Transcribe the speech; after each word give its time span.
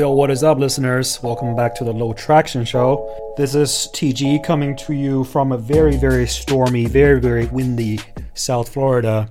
Yo, 0.00 0.10
what 0.10 0.30
is 0.30 0.42
up, 0.42 0.56
listeners? 0.56 1.22
Welcome 1.22 1.54
back 1.54 1.74
to 1.74 1.84
the 1.84 1.92
Low 1.92 2.14
Traction 2.14 2.64
Show. 2.64 3.34
This 3.36 3.54
is 3.54 3.90
TG 3.92 4.42
coming 4.42 4.74
to 4.76 4.94
you 4.94 5.24
from 5.24 5.52
a 5.52 5.58
very, 5.58 5.94
very 5.98 6.26
stormy, 6.26 6.86
very, 6.86 7.20
very 7.20 7.44
windy 7.44 8.00
South 8.32 8.72
Florida. 8.72 9.28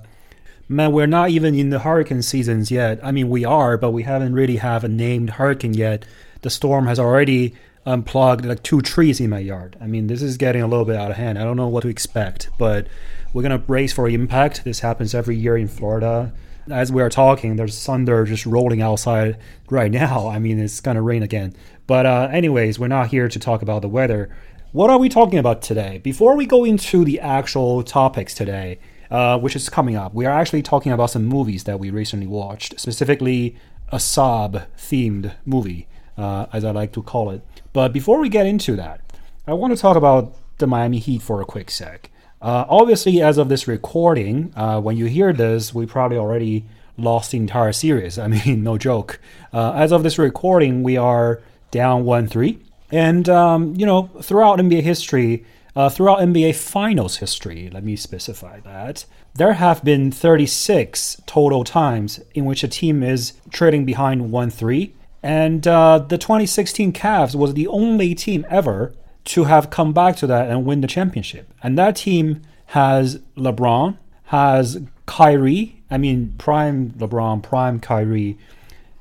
Man, 0.68 0.92
we're 0.92 1.08
not 1.08 1.32
even 1.32 1.56
in 1.56 1.72
the 1.72 1.80
hurricane 1.80 2.22
seasons 2.22 2.70
yet. 2.70 3.00
I 3.02 3.12
mean, 3.12 3.30
we 3.30 3.44
are, 3.44 3.80
but 3.80 3.94
we 3.94 4.04
haven't 4.04 4.36
really 4.36 4.58
have 4.58 4.84
a 4.84 4.88
named 4.88 5.32
hurricane 5.32 5.74
yet. 5.74 6.06
The 6.44 6.52
storm 6.52 6.86
has 6.86 7.00
already 7.00 7.56
um, 7.84 8.02
unplugged 8.02 8.46
like 8.46 8.62
two 8.62 8.84
trees 8.84 9.20
in 9.20 9.32
my 9.32 9.40
yard. 9.40 9.76
I 9.82 9.88
mean, 9.88 10.06
this 10.06 10.22
is 10.22 10.38
getting 10.38 10.62
a 10.62 10.68
little 10.68 10.86
bit 10.86 10.98
out 10.98 11.10
of 11.10 11.18
hand. 11.18 11.40
I 11.40 11.46
don't 11.46 11.58
know 11.58 11.68
what 11.68 11.82
to 11.82 11.90
expect, 11.90 12.52
but 12.60 12.86
we're 13.34 13.42
gonna 13.42 13.58
brace 13.58 13.92
for 13.92 14.08
impact. 14.08 14.66
This 14.66 14.82
happens 14.82 15.16
every 15.16 15.36
year 15.36 15.58
in 15.58 15.68
Florida 15.68 16.32
as 16.72 16.92
we 16.92 17.02
are 17.02 17.10
talking, 17.10 17.56
there's 17.56 17.84
thunder 17.84 18.26
just 18.26 18.46
rolling 18.46 18.82
outside 18.82 19.38
right 19.70 19.92
now. 19.92 20.28
I 20.28 20.40
mean, 20.40 20.60
it's 20.60 20.82
gonna 20.82 21.02
rain 21.02 21.24
again. 21.24 21.56
But 21.88 22.06
uh, 22.06 22.30
anyways, 22.32 22.80
we're 22.80 22.88
not 22.88 23.08
here 23.08 23.28
to 23.28 23.40
talk 23.40 23.62
about 23.62 23.82
the 23.82 23.90
weather. 23.90 24.30
What 24.72 24.90
are 24.90 25.00
we 25.00 25.10
talking 25.10 25.40
about 25.40 25.62
today? 25.62 25.98
Before 25.98 26.36
we 26.36 26.46
go 26.46 26.64
into 26.64 27.04
the 27.04 27.20
actual 27.20 27.82
topics 27.84 28.34
today, 28.34 28.80
uh, 29.10 29.40
which 29.40 29.56
is 29.56 29.70
coming 29.70 29.96
up, 29.96 30.14
we 30.14 30.26
are 30.26 30.40
actually 30.40 30.62
talking 30.62 30.92
about 30.92 31.10
some 31.10 31.26
movies 31.26 31.64
that 31.64 31.80
we 31.80 31.90
recently 31.90 32.28
watched, 32.28 32.80
specifically 32.80 33.56
a 33.92 33.98
Saab 33.98 34.68
themed 34.78 35.34
movie, 35.46 35.88
uh, 36.18 36.46
as 36.54 36.64
I 36.64 36.72
like 36.72 36.94
to 36.94 37.02
call 37.02 37.32
it. 37.32 37.42
But 37.74 37.94
before 37.94 38.20
we 38.20 38.30
get 38.30 38.46
into 38.46 38.76
that, 38.76 39.02
I 39.48 39.54
want 39.54 39.76
to 39.76 39.82
talk 39.82 39.98
about 39.98 40.36
the 40.60 40.68
Miami 40.68 41.00
Heat 41.00 41.24
for 41.24 41.42
a 41.42 41.46
quick 41.46 41.72
sec. 41.72 42.12
Uh, 42.42 42.66
obviously, 42.70 43.22
as 43.22 43.38
of 43.38 43.50
this 43.50 43.68
recording, 43.68 44.54
uh, 44.56 44.80
when 44.80 44.96
you 44.96 45.06
hear 45.06 45.34
this, 45.34 45.74
we 45.74 45.86
probably 45.86 46.18
already 46.18 46.66
lost 46.98 47.32
the 47.32 47.38
entire 47.38 47.74
series. 47.74 48.18
I 48.18 48.28
mean, 48.46 48.64
no 48.64 48.78
joke. 48.78 49.20
Uh, 49.54 49.74
as 49.74 49.92
of 49.92 50.04
this 50.04 50.18
recording, 50.18 50.84
we 50.84 50.98
are 50.98 51.42
down 51.72 52.06
1 52.06 52.28
3. 52.28 52.60
And, 52.92 53.30
um, 53.30 53.76
you 53.76 53.86
know, 53.86 54.10
throughout 54.22 54.60
NBA 54.60 54.82
history, 54.82 55.46
uh, 55.76 55.90
throughout 55.90 56.20
NBA 56.20 56.56
Finals 56.56 57.18
history, 57.18 57.70
let 57.72 57.84
me 57.84 57.96
specify 57.96 58.60
that, 58.62 59.06
there 59.36 59.54
have 59.54 59.84
been 59.84 60.12
36 60.12 61.22
total 61.26 61.64
times 61.64 62.20
in 62.34 62.46
which 62.46 62.64
a 62.64 62.68
team 62.68 63.04
is 63.04 63.34
trailing 63.52 63.86
behind 63.86 64.32
1 64.32 64.50
3. 64.50 64.94
And 65.22 65.68
uh, 65.68 66.00
the 66.00 66.18
2016 66.18 66.94
Cavs 66.94 67.36
was 67.36 67.54
the 67.54 67.68
only 67.68 68.16
team 68.16 68.46
ever 68.50 68.94
to 69.30 69.44
have 69.44 69.70
come 69.70 69.94
back 69.94 70.16
to 70.16 70.26
that 70.26 70.50
and 70.50 70.66
win 70.66 70.82
the 70.82 70.88
championship. 70.88 71.54
And 71.62 71.78
that 71.78 71.98
team 71.98 72.42
has 72.68 73.20
LeBron, 73.38 73.96
has 74.26 74.82
Kyrie, 75.06 75.84
I 75.92 76.00
mean, 76.00 76.34
prime 76.40 76.92
LeBron, 76.94 77.44
prime 77.44 77.80
Kyrie. 77.80 78.40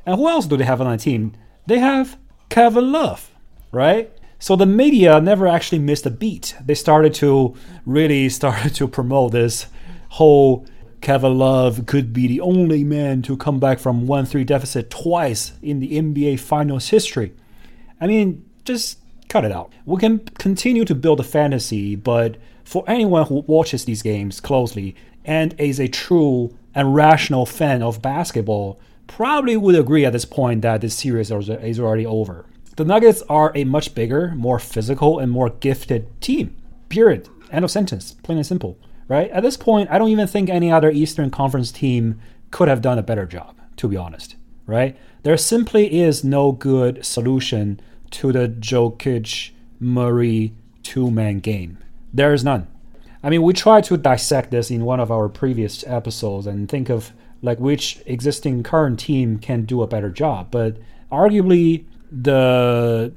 And 0.04 0.16
who 0.16 0.28
else 0.28 0.46
do 0.46 0.58
they 0.58 0.64
have 0.64 0.82
on 0.82 0.90
that 0.90 1.00
team? 1.00 1.32
They 1.66 1.78
have 1.78 2.18
Kevin 2.50 2.92
Love, 2.92 3.30
right? 3.72 4.12
So 4.38 4.54
the 4.54 4.66
media 4.66 5.18
never 5.18 5.46
actually 5.46 5.78
missed 5.78 6.04
a 6.04 6.10
beat. 6.10 6.54
They 6.62 6.74
started 6.74 7.14
to 7.14 7.56
really 7.86 8.28
started 8.40 8.74
to 8.74 8.86
promote 8.86 9.32
this 9.32 9.66
whole 10.10 10.66
Kevin 11.00 11.38
Love 11.38 11.86
could 11.86 12.12
be 12.12 12.26
the 12.26 12.42
only 12.42 12.84
man 12.84 13.22
to 13.22 13.36
come 13.36 13.58
back 13.58 13.78
from 13.78 14.06
1-3 14.06 14.44
deficit 14.44 14.90
twice 14.90 15.52
in 15.62 15.80
the 15.80 15.92
NBA 15.92 16.38
finals 16.38 16.90
history. 16.90 17.32
I 17.98 18.06
mean, 18.06 18.44
just 18.64 18.98
cut 19.28 19.44
it 19.44 19.52
out. 19.52 19.72
We 19.84 19.98
can 19.98 20.20
continue 20.20 20.84
to 20.84 20.94
build 20.94 21.20
a 21.20 21.24
fantasy, 21.24 21.96
but 21.96 22.36
for 22.64 22.84
anyone 22.86 23.26
who 23.26 23.44
watches 23.46 23.84
these 23.84 24.02
games 24.02 24.40
closely 24.40 24.94
and 25.24 25.54
is 25.58 25.78
a 25.78 25.88
true 25.88 26.56
and 26.74 26.94
rational 26.94 27.46
fan 27.46 27.82
of 27.82 28.02
basketball, 28.02 28.80
probably 29.06 29.56
would 29.56 29.74
agree 29.74 30.04
at 30.04 30.12
this 30.12 30.24
point 30.24 30.62
that 30.62 30.80
this 30.80 30.94
series 30.94 31.30
is 31.30 31.80
already 31.80 32.06
over. 32.06 32.46
The 32.76 32.84
Nuggets 32.84 33.22
are 33.28 33.50
a 33.54 33.64
much 33.64 33.94
bigger, 33.94 34.32
more 34.36 34.58
physical, 34.58 35.18
and 35.18 35.32
more 35.32 35.50
gifted 35.50 36.20
team. 36.20 36.54
Period. 36.88 37.28
End 37.50 37.64
of 37.64 37.70
sentence. 37.70 38.12
Plain 38.22 38.38
and 38.38 38.46
simple. 38.46 38.78
Right? 39.08 39.30
At 39.30 39.42
this 39.42 39.56
point, 39.56 39.90
I 39.90 39.98
don't 39.98 40.10
even 40.10 40.26
think 40.26 40.50
any 40.50 40.70
other 40.70 40.90
Eastern 40.90 41.30
Conference 41.30 41.72
team 41.72 42.20
could 42.50 42.68
have 42.68 42.82
done 42.82 42.98
a 42.98 43.02
better 43.02 43.24
job, 43.24 43.56
to 43.78 43.88
be 43.88 43.96
honest. 43.96 44.36
Right? 44.66 44.96
There 45.22 45.36
simply 45.38 46.00
is 46.00 46.22
no 46.22 46.52
good 46.52 47.04
solution 47.04 47.80
to 48.12 48.32
the 48.32 48.48
Jokic 48.48 49.50
Murray 49.80 50.52
two 50.82 51.10
man 51.10 51.40
game. 51.40 51.78
There 52.12 52.32
is 52.32 52.44
none. 52.44 52.66
I 53.22 53.30
mean, 53.30 53.42
we 53.42 53.52
tried 53.52 53.84
to 53.84 53.96
dissect 53.96 54.50
this 54.50 54.70
in 54.70 54.84
one 54.84 55.00
of 55.00 55.10
our 55.10 55.28
previous 55.28 55.84
episodes 55.86 56.46
and 56.46 56.68
think 56.68 56.88
of 56.88 57.12
like 57.42 57.58
which 57.58 58.00
existing 58.06 58.62
current 58.62 58.98
team 58.98 59.38
can 59.38 59.64
do 59.64 59.82
a 59.82 59.86
better 59.86 60.10
job, 60.10 60.50
but 60.50 60.76
arguably 61.10 61.84
the 62.10 63.12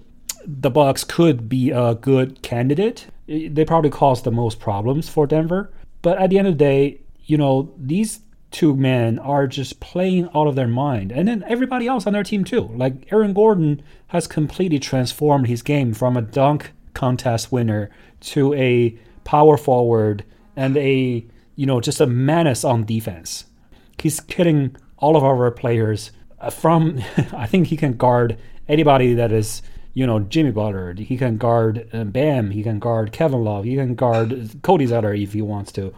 the 0.46 0.70
Bucks 0.70 1.04
could 1.04 1.48
be 1.48 1.70
a 1.70 1.96
good 1.96 2.42
candidate. 2.42 3.08
They 3.28 3.64
probably 3.64 3.92
caused 3.92 4.24
the 4.24 4.32
most 4.32 4.60
problems 4.60 5.08
for 5.08 5.28
Denver, 5.28 5.72
but 6.02 6.18
at 6.18 6.30
the 6.30 6.40
end 6.40 6.48
of 6.48 6.56
the 6.56 6.58
day, 6.58 7.00
you 7.26 7.38
know, 7.38 7.72
these 7.78 8.20
two 8.52 8.76
men 8.76 9.18
are 9.20 9.48
just 9.48 9.80
playing 9.80 10.30
out 10.36 10.48
of 10.48 10.56
their 10.56 10.68
mind. 10.68 11.12
And 11.12 11.28
then 11.28 11.44
everybody 11.48 11.88
else 11.88 12.06
on 12.06 12.14
their 12.14 12.24
team 12.24 12.44
too. 12.44 12.70
Like 12.76 13.12
Aaron 13.12 13.34
Gordon 13.34 13.82
has 14.08 14.28
completely 14.28 14.80
transformed 14.80 15.48
his 15.48 15.62
game 15.62 15.94
from 15.94 16.18
a 16.18 16.22
dunk 16.22 16.74
contest 16.94 17.52
winner 17.52 17.90
to 18.20 18.54
a 18.54 18.98
power 19.24 19.58
forward 19.58 20.26
and 20.56 20.76
a, 20.78 21.26
you 21.56 21.66
know, 21.66 21.80
just 21.80 22.02
a 22.02 22.06
menace 22.06 22.64
on 22.64 22.84
defense. 22.84 23.46
He's 23.98 24.20
killing 24.20 24.76
all 24.98 25.16
of 25.16 25.24
our 25.24 25.50
players 25.52 26.12
uh, 26.40 26.50
from 26.50 27.02
I 27.34 27.48
think 27.48 27.68
he 27.68 27.78
can 27.78 27.94
guard 27.94 28.38
anybody 28.68 29.14
that 29.14 29.32
is 29.32 29.62
you 29.94 30.08
know 30.08 30.20
Jimmy 30.20 30.52
Butler. 30.52 30.94
He 30.94 31.18
can 31.18 31.38
guard 31.38 31.90
uh, 31.94 32.04
Bam. 32.04 32.52
He 32.52 32.64
can 32.64 32.80
guard 32.80 33.12
Kevin 33.12 33.44
Love. 33.44 33.66
He 33.66 33.76
can 33.76 33.96
guard 33.96 34.50
Cody 34.62 34.86
Zeller 34.86 35.14
if 35.14 35.34
he 35.34 35.42
wants 35.42 35.72
to 35.74 35.94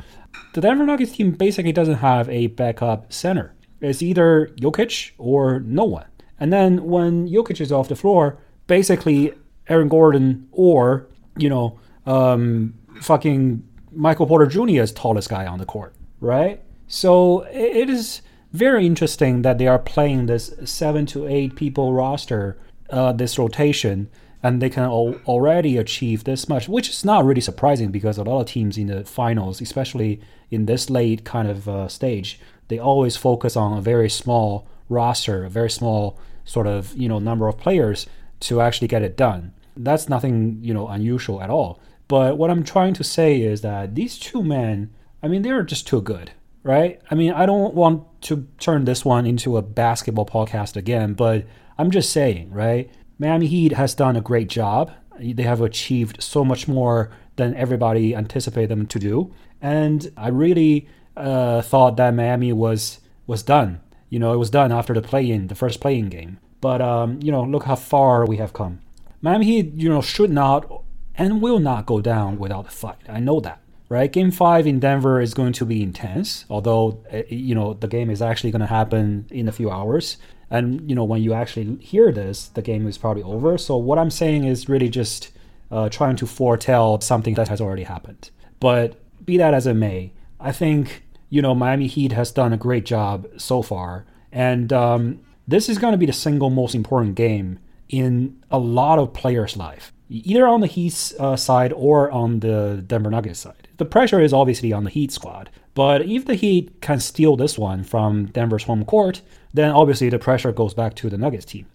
the 0.54 0.62
Denver 0.62 0.86
Nuggets 0.86 1.14
team 1.14 1.32
basically 1.32 1.72
doesn't 1.72 1.96
have 1.96 2.30
a 2.30 2.48
backup 2.48 3.12
center. 3.12 3.54
It's 3.82 4.02
either 4.02 4.52
Jokic 4.60 5.12
or 5.18 5.60
no 5.62 5.84
one. 5.84 6.06
And 6.40 6.52
then 6.52 6.84
when 6.86 7.28
Jokic 7.28 7.60
is 7.60 7.72
off 7.72 7.90
the 7.90 7.96
floor, 7.96 8.38
basically 8.68 9.34
Aaron 9.68 9.88
Gordon 9.88 10.48
or, 10.52 11.08
you 11.38 11.50
know, 11.50 11.80
um, 12.06 12.74
fucking 13.02 13.68
Michael 13.92 14.28
Porter 14.28 14.46
Jr. 14.46 14.82
is 14.82 14.92
tallest 14.92 15.30
guy 15.30 15.46
on 15.46 15.60
the 15.60 15.66
court, 15.66 15.96
right? 16.20 16.62
So 16.88 17.42
it 17.52 17.90
is 17.90 18.22
very 18.52 18.86
interesting 18.86 19.42
that 19.42 19.58
they 19.58 19.68
are 19.68 19.80
playing 19.80 20.28
this 20.28 20.54
seven 20.66 21.06
to 21.08 21.28
eight 21.28 21.56
people 21.56 21.94
roster, 21.94 22.58
uh, 22.90 23.12
this 23.14 23.38
rotation, 23.38 24.10
and 24.42 24.62
they 24.62 24.70
can 24.70 24.84
al- 24.84 25.16
already 25.26 25.78
achieve 25.78 26.24
this 26.24 26.50
much, 26.50 26.68
which 26.68 26.90
is 26.90 27.06
not 27.06 27.26
really 27.26 27.42
surprising 27.42 27.92
because 27.92 28.18
a 28.18 28.24
lot 28.24 28.42
of 28.42 28.48
teams 28.48 28.78
in 28.78 28.88
the 28.88 29.04
finals, 29.06 29.62
especially 29.62 30.22
in 30.52 30.66
this 30.66 30.90
late 30.90 31.24
kind 31.24 31.48
of 31.48 31.68
uh, 31.68 31.88
stage, 31.88 32.40
they 32.68 32.80
always 32.80 33.16
focus 33.16 33.56
on 33.56 33.78
a 33.78 33.82
very 33.82 34.10
small 34.10 34.68
roster, 34.90 35.46
a 35.46 35.50
very 35.50 35.70
small 35.70 36.18
sort 36.46 36.68
of 36.68 36.96
you 36.98 37.08
know 37.08 37.20
number 37.20 37.48
of 37.48 37.58
players 37.58 38.06
to 38.42 38.62
actually 38.62 38.88
get 38.88 39.02
it 39.02 39.16
done. 39.16 39.54
That's 39.76 40.10
nothing 40.10 40.60
you 40.62 40.74
know 40.74 40.88
unusual 40.88 41.42
at 41.42 41.50
all. 41.50 41.80
But 42.08 42.38
what 42.38 42.50
I'm 42.50 42.64
trying 42.64 42.94
to 42.96 43.04
say 43.04 43.42
is 43.42 43.62
that 43.62 43.96
these 43.96 44.20
two 44.20 44.44
men, 44.44 44.94
I 45.22 45.28
mean, 45.28 45.42
they're 45.42 45.64
just 45.64 45.88
too 45.88 46.02
good, 46.02 46.32
right? 46.62 47.02
I 47.10 47.16
mean, 47.16 47.32
I 47.32 47.46
don't 47.46 47.74
want 47.74 48.04
to 48.24 48.48
turn 48.60 48.86
this 48.86 49.06
one 49.06 49.26
into 49.26 49.58
a 49.58 49.62
basketball 49.62 50.26
podcast 50.26 50.76
again, 50.76 51.14
but 51.14 51.46
I'm 51.78 51.92
just 51.92 52.12
saying, 52.12 52.52
right? 52.52 52.90
Miami 53.20 53.48
Heat 53.48 53.74
has 53.74 53.96
done 53.96 54.16
a 54.16 54.22
great 54.22 54.50
job. 54.50 54.92
They 55.20 55.44
have 55.44 55.62
achieved 55.62 56.22
so 56.22 56.44
much 56.44 56.68
more 56.68 57.12
than 57.36 57.56
everybody 57.56 58.16
anticipated 58.16 58.70
them 58.70 58.88
to 58.88 59.00
do. 59.00 59.34
And 59.62 60.12
I 60.18 60.30
really 60.30 60.88
uh, 61.16 61.62
thought 61.62 61.98
that 61.98 62.14
Miami 62.14 62.52
was 62.54 63.00
was 63.26 63.44
done. 63.44 63.82
You 64.10 64.20
know, 64.20 64.34
it 64.34 64.38
was 64.38 64.50
done 64.50 64.72
after 64.72 64.94
the 64.94 65.02
play-in, 65.02 65.48
the 65.48 65.56
first 65.56 65.80
play-in 65.80 66.10
game. 66.10 66.40
But 66.62 66.82
um, 66.82 67.20
you 67.22 67.32
know, 67.32 67.44
look 67.44 67.64
how 67.64 67.76
far 67.76 68.26
we 68.26 68.38
have 68.38 68.54
come. 68.54 68.82
Miami 69.22 69.46
Heat, 69.46 69.74
you 69.76 69.90
know, 69.90 70.02
should 70.02 70.32
not 70.32 70.84
and 71.16 71.42
will 71.42 71.60
not 71.60 71.86
go 71.86 72.02
down 72.02 72.38
without 72.40 72.68
a 72.68 72.72
fight. 72.72 72.98
I 73.08 73.20
know 73.20 73.40
that, 73.42 73.60
right? 73.90 74.12
Game 74.12 74.32
five 74.32 74.68
in 74.68 74.80
Denver 74.80 75.22
is 75.22 75.34
going 75.34 75.54
to 75.54 75.66
be 75.66 75.82
intense, 75.82 76.46
although 76.50 77.04
uh, 77.12 77.22
you 77.30 77.56
know 77.56 77.74
the 77.74 77.88
game 77.88 78.10
is 78.10 78.22
actually 78.22 78.52
going 78.52 78.62
to 78.62 78.68
happen 78.68 79.28
in 79.30 79.48
a 79.48 79.52
few 79.52 79.70
hours. 79.70 80.18
And 80.54 80.88
you 80.88 80.96
know, 80.96 81.04
when 81.04 81.24
you 81.24 81.34
actually 81.34 81.78
hear 81.78 82.12
this, 82.12 82.48
the 82.50 82.62
game 82.62 82.88
is 82.88 83.00
probably 83.00 83.24
over. 83.24 83.58
So 83.58 83.76
what 83.76 83.98
I'm 83.98 84.12
saying 84.12 84.44
is 84.46 84.70
really 84.70 84.88
just 84.88 85.32
uh, 85.72 85.90
trying 85.90 86.16
to 86.18 86.28
foretell 86.28 87.02
something 87.02 87.34
that 87.34 87.48
has 87.48 87.60
already 87.60 87.82
happened. 87.84 88.30
But 88.60 88.96
be 89.26 89.36
that 89.38 89.56
as 89.56 89.66
it 89.66 89.74
may, 89.74 90.14
I 90.40 90.52
think 90.52 91.06
you 91.32 91.42
know 91.42 91.56
Miami 91.56 91.88
Heat 91.88 92.12
has 92.12 92.32
done 92.32 92.54
a 92.54 92.58
great 92.58 92.86
job 92.86 93.28
so 93.36 93.64
far, 93.64 94.06
and 94.32 94.72
um, 94.72 95.22
this 95.48 95.70
is 95.70 95.80
going 95.80 95.94
to 95.94 95.98
be 95.98 96.06
the 96.06 96.14
single 96.14 96.52
most 96.52 96.76
important 96.76 97.16
game 97.16 97.58
in 97.90 98.40
a 98.52 98.60
lot 98.60 99.00
of 99.00 99.12
players' 99.12 99.58
life, 99.58 99.92
either 100.08 100.48
on 100.48 100.62
the 100.62 100.68
Heat 100.68 101.14
uh, 101.20 101.36
side 101.36 101.74
or 101.74 102.12
on 102.12 102.42
the 102.42 102.84
Denver 102.86 103.10
Nuggets 103.10 103.40
side. 103.40 103.68
The 103.78 103.86
pressure 103.86 104.22
is 104.22 104.34
obviously 104.34 104.72
on 104.72 104.84
the 104.84 104.92
Heat 104.92 105.12
squad, 105.12 105.50
but 105.74 106.04
if 106.04 106.26
the 106.26 106.36
Heat 106.36 106.80
can 106.80 107.00
steal 107.00 107.36
this 107.36 107.58
one 107.58 107.84
from 107.84 108.28
Denver's 108.28 108.66
home 108.66 108.86
court, 108.86 109.24
then 109.54 109.72
obviously 109.72 110.10
the 110.10 110.20
pressure 110.20 110.52
goes 110.52 110.74
back 110.74 110.96
to 110.96 111.10
the 111.10 111.18
Nuggets 111.18 111.46
team. 111.46 111.66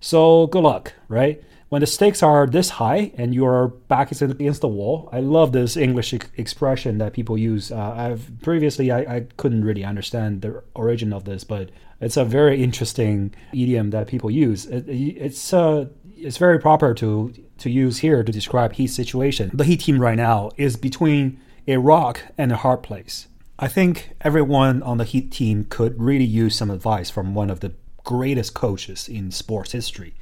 So 0.00 0.46
good 0.46 0.62
luck, 0.62 0.94
right? 1.08 1.42
When 1.68 1.80
the 1.80 1.86
stakes 1.86 2.20
are 2.20 2.46
this 2.48 2.70
high 2.70 3.12
and 3.16 3.32
your 3.32 3.68
back 3.68 4.10
is 4.10 4.20
against 4.20 4.60
the 4.60 4.68
wall, 4.68 5.08
I 5.12 5.20
love 5.20 5.52
this 5.52 5.76
English 5.76 6.12
expression 6.12 6.98
that 6.98 7.12
people 7.12 7.38
use. 7.38 7.70
Uh, 7.70 7.94
I've 7.96 8.28
previously 8.42 8.90
I, 8.90 8.98
I 9.16 9.20
couldn't 9.36 9.64
really 9.64 9.84
understand 9.84 10.42
the 10.42 10.64
origin 10.74 11.12
of 11.12 11.26
this, 11.26 11.44
but 11.44 11.70
it's 12.00 12.16
a 12.16 12.24
very 12.24 12.60
interesting 12.60 13.32
idiom 13.52 13.90
that 13.90 14.08
people 14.08 14.32
use. 14.32 14.66
It, 14.66 14.88
it's 14.88 15.52
uh, 15.52 15.86
it's 16.16 16.38
very 16.38 16.58
proper 16.58 16.92
to 16.94 17.32
to 17.58 17.70
use 17.70 17.98
here 17.98 18.24
to 18.24 18.32
describe 18.32 18.72
Heat's 18.72 18.94
situation. 18.94 19.52
The 19.54 19.64
Heat 19.64 19.80
team 19.82 20.00
right 20.00 20.16
now 20.16 20.50
is 20.56 20.76
between 20.76 21.38
a 21.68 21.76
rock 21.76 22.22
and 22.36 22.50
a 22.50 22.56
hard 22.56 22.82
place. 22.82 23.28
I 23.62 23.68
think 23.68 24.12
everyone 24.22 24.82
on 24.82 24.96
the 24.96 25.04
Heat 25.04 25.30
team 25.30 25.66
could 25.68 26.00
really 26.00 26.24
use 26.24 26.56
some 26.56 26.70
advice 26.70 27.10
from 27.10 27.34
one 27.34 27.50
of 27.50 27.60
the 27.60 27.74
greatest 28.04 28.54
coaches 28.54 29.06
in 29.06 29.30
sports 29.30 29.72
history, 29.72 30.14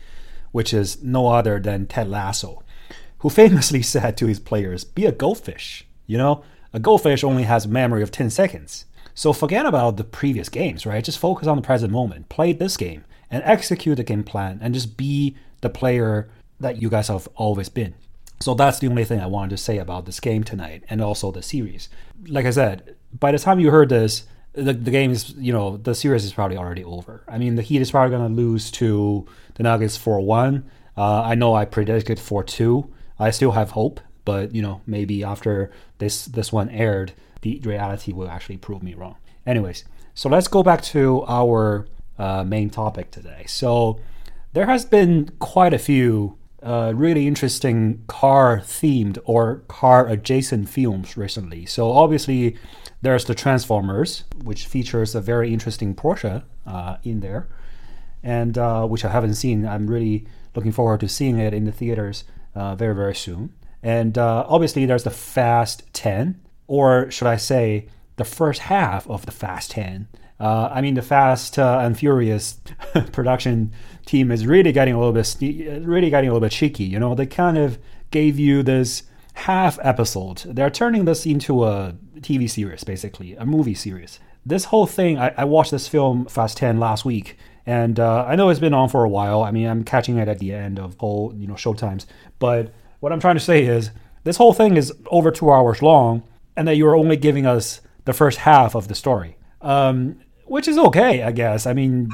which 0.50 0.74
is 0.74 1.04
no 1.04 1.28
other 1.28 1.60
than 1.60 1.86
Ted 1.86 2.08
Lasso, 2.08 2.64
who 3.18 3.30
famously 3.30 3.80
said 3.94 4.16
to 4.16 4.26
his 4.26 4.40
players, 4.40 4.82
Be 4.82 5.06
a 5.06 5.12
goldfish. 5.12 5.86
You 6.04 6.18
know, 6.18 6.42
a 6.72 6.80
goldfish 6.80 7.22
only 7.22 7.44
has 7.44 7.64
a 7.64 7.68
memory 7.68 8.02
of 8.02 8.10
10 8.10 8.30
seconds. 8.30 8.86
So 9.14 9.32
forget 9.32 9.66
about 9.66 9.98
the 9.98 10.04
previous 10.04 10.48
games, 10.48 10.84
right? 10.84 11.04
Just 11.04 11.20
focus 11.20 11.46
on 11.46 11.54
the 11.54 11.62
present 11.62 11.92
moment. 11.92 12.28
Play 12.28 12.52
this 12.52 12.76
game 12.76 13.04
and 13.30 13.44
execute 13.44 13.98
the 13.98 14.02
game 14.02 14.24
plan 14.24 14.58
and 14.60 14.74
just 14.74 14.96
be 14.96 15.36
the 15.60 15.70
player 15.70 16.28
that 16.58 16.82
you 16.82 16.90
guys 16.90 17.06
have 17.06 17.28
always 17.36 17.68
been. 17.68 17.94
So 18.40 18.54
that's 18.54 18.80
the 18.80 18.88
only 18.88 19.04
thing 19.04 19.20
I 19.20 19.26
wanted 19.26 19.50
to 19.50 19.56
say 19.58 19.78
about 19.78 20.06
this 20.06 20.18
game 20.18 20.42
tonight 20.42 20.82
and 20.90 21.00
also 21.00 21.30
the 21.30 21.42
series. 21.42 21.88
Like 22.26 22.46
I 22.46 22.50
said, 22.50 22.96
by 23.12 23.32
the 23.32 23.38
time 23.38 23.60
you 23.60 23.70
heard 23.70 23.88
this, 23.88 24.24
the, 24.52 24.72
the 24.72 24.90
game 24.90 25.10
is, 25.10 25.34
you 25.34 25.52
know, 25.52 25.76
the 25.76 25.94
series 25.94 26.24
is 26.24 26.32
probably 26.32 26.56
already 26.56 26.84
over. 26.84 27.24
I 27.28 27.38
mean, 27.38 27.54
the 27.54 27.62
Heat 27.62 27.80
is 27.80 27.90
probably 27.90 28.16
going 28.16 28.28
to 28.28 28.42
lose 28.42 28.70
to 28.72 29.26
the 29.54 29.62
Nuggets 29.62 29.96
4 29.96 30.20
1. 30.20 30.70
Uh, 30.96 31.22
I 31.22 31.34
know 31.34 31.54
I 31.54 31.64
predicted 31.64 32.18
4 32.18 32.42
2. 32.44 32.92
I 33.18 33.30
still 33.30 33.52
have 33.52 33.70
hope, 33.70 34.00
but, 34.24 34.54
you 34.54 34.62
know, 34.62 34.80
maybe 34.86 35.22
after 35.24 35.70
this, 35.98 36.26
this 36.26 36.52
one 36.52 36.70
aired, 36.70 37.12
the 37.42 37.60
reality 37.64 38.12
will 38.12 38.28
actually 38.28 38.56
prove 38.56 38.82
me 38.82 38.94
wrong. 38.94 39.16
Anyways, 39.46 39.84
so 40.14 40.28
let's 40.28 40.48
go 40.48 40.62
back 40.62 40.82
to 40.82 41.24
our 41.26 41.86
uh, 42.18 42.44
main 42.44 42.70
topic 42.70 43.10
today. 43.10 43.44
So 43.46 44.00
there 44.52 44.66
has 44.66 44.84
been 44.84 45.30
quite 45.38 45.72
a 45.72 45.78
few 45.78 46.36
uh, 46.62 46.92
really 46.94 47.26
interesting 47.26 48.02
car 48.08 48.58
themed 48.58 49.18
or 49.24 49.62
car 49.68 50.08
adjacent 50.08 50.68
films 50.68 51.16
recently. 51.16 51.66
So 51.66 51.92
obviously, 51.92 52.56
there's 53.00 53.24
the 53.24 53.34
Transformers, 53.34 54.24
which 54.42 54.66
features 54.66 55.14
a 55.14 55.20
very 55.20 55.52
interesting 55.52 55.94
Porsche 55.94 56.42
uh, 56.66 56.96
in 57.04 57.20
there, 57.20 57.48
and 58.22 58.58
uh, 58.58 58.86
which 58.86 59.04
I 59.04 59.10
haven't 59.10 59.34
seen. 59.34 59.66
I'm 59.66 59.86
really 59.86 60.26
looking 60.54 60.72
forward 60.72 61.00
to 61.00 61.08
seeing 61.08 61.38
it 61.38 61.54
in 61.54 61.64
the 61.64 61.72
theaters 61.72 62.24
uh, 62.54 62.74
very 62.74 62.94
very 62.94 63.14
soon. 63.14 63.54
And 63.82 64.18
uh, 64.18 64.44
obviously, 64.48 64.86
there's 64.86 65.04
the 65.04 65.10
Fast 65.10 65.84
10, 65.92 66.40
or 66.66 67.10
should 67.10 67.28
I 67.28 67.36
say, 67.36 67.86
the 68.16 68.24
first 68.24 68.62
half 68.62 69.08
of 69.08 69.24
the 69.24 69.32
Fast 69.32 69.70
10. 69.72 70.08
Uh, 70.40 70.68
I 70.72 70.80
mean, 70.80 70.94
the 70.94 71.02
Fast 71.02 71.58
uh, 71.58 71.80
and 71.82 71.96
Furious 71.96 72.60
production 73.12 73.72
team 74.06 74.30
is 74.30 74.46
really 74.46 74.72
getting 74.72 74.94
a 74.94 74.98
little 74.98 75.12
bit, 75.12 75.36
really 75.84 76.10
getting 76.10 76.28
a 76.30 76.32
little 76.32 76.44
bit 76.44 76.52
cheeky. 76.52 76.84
You 76.84 76.98
know, 76.98 77.14
they 77.14 77.26
kind 77.26 77.56
of 77.58 77.78
gave 78.10 78.38
you 78.38 78.62
this 78.62 79.04
half 79.38 79.78
episode. 79.82 80.38
They're 80.46 80.70
turning 80.70 81.04
this 81.04 81.24
into 81.24 81.64
a 81.64 81.94
TV 82.20 82.50
series, 82.50 82.84
basically, 82.84 83.34
a 83.36 83.46
movie 83.46 83.74
series. 83.74 84.18
This 84.44 84.64
whole 84.64 84.86
thing, 84.86 85.18
I, 85.18 85.32
I 85.36 85.44
watched 85.44 85.70
this 85.70 85.88
film 85.88 86.26
Fast 86.26 86.56
10 86.56 86.80
last 86.80 87.04
week, 87.04 87.38
and 87.64 88.00
uh, 88.00 88.24
I 88.26 88.34
know 88.34 88.48
it's 88.48 88.60
been 88.60 88.74
on 88.74 88.88
for 88.88 89.04
a 89.04 89.08
while. 89.08 89.42
I 89.42 89.50
mean, 89.50 89.66
I'm 89.66 89.84
catching 89.84 90.18
it 90.18 90.28
at 90.28 90.38
the 90.38 90.52
end 90.52 90.78
of 90.78 90.96
whole, 90.98 91.32
you 91.36 91.46
know, 91.46 91.54
showtimes. 91.54 92.06
But 92.38 92.72
what 93.00 93.12
I'm 93.12 93.20
trying 93.20 93.36
to 93.36 93.40
say 93.40 93.64
is, 93.64 93.90
this 94.24 94.36
whole 94.36 94.52
thing 94.52 94.76
is 94.76 94.92
over 95.06 95.30
two 95.30 95.50
hours 95.50 95.82
long, 95.82 96.24
and 96.56 96.66
that 96.66 96.76
you're 96.76 96.96
only 96.96 97.16
giving 97.16 97.46
us 97.46 97.80
the 98.04 98.12
first 98.12 98.38
half 98.38 98.74
of 98.74 98.88
the 98.88 98.94
story. 98.94 99.36
Um, 99.60 100.20
which 100.46 100.66
is 100.66 100.78
okay, 100.78 101.22
I 101.22 101.30
guess. 101.30 101.66
I 101.66 101.74
mean, 101.74 102.10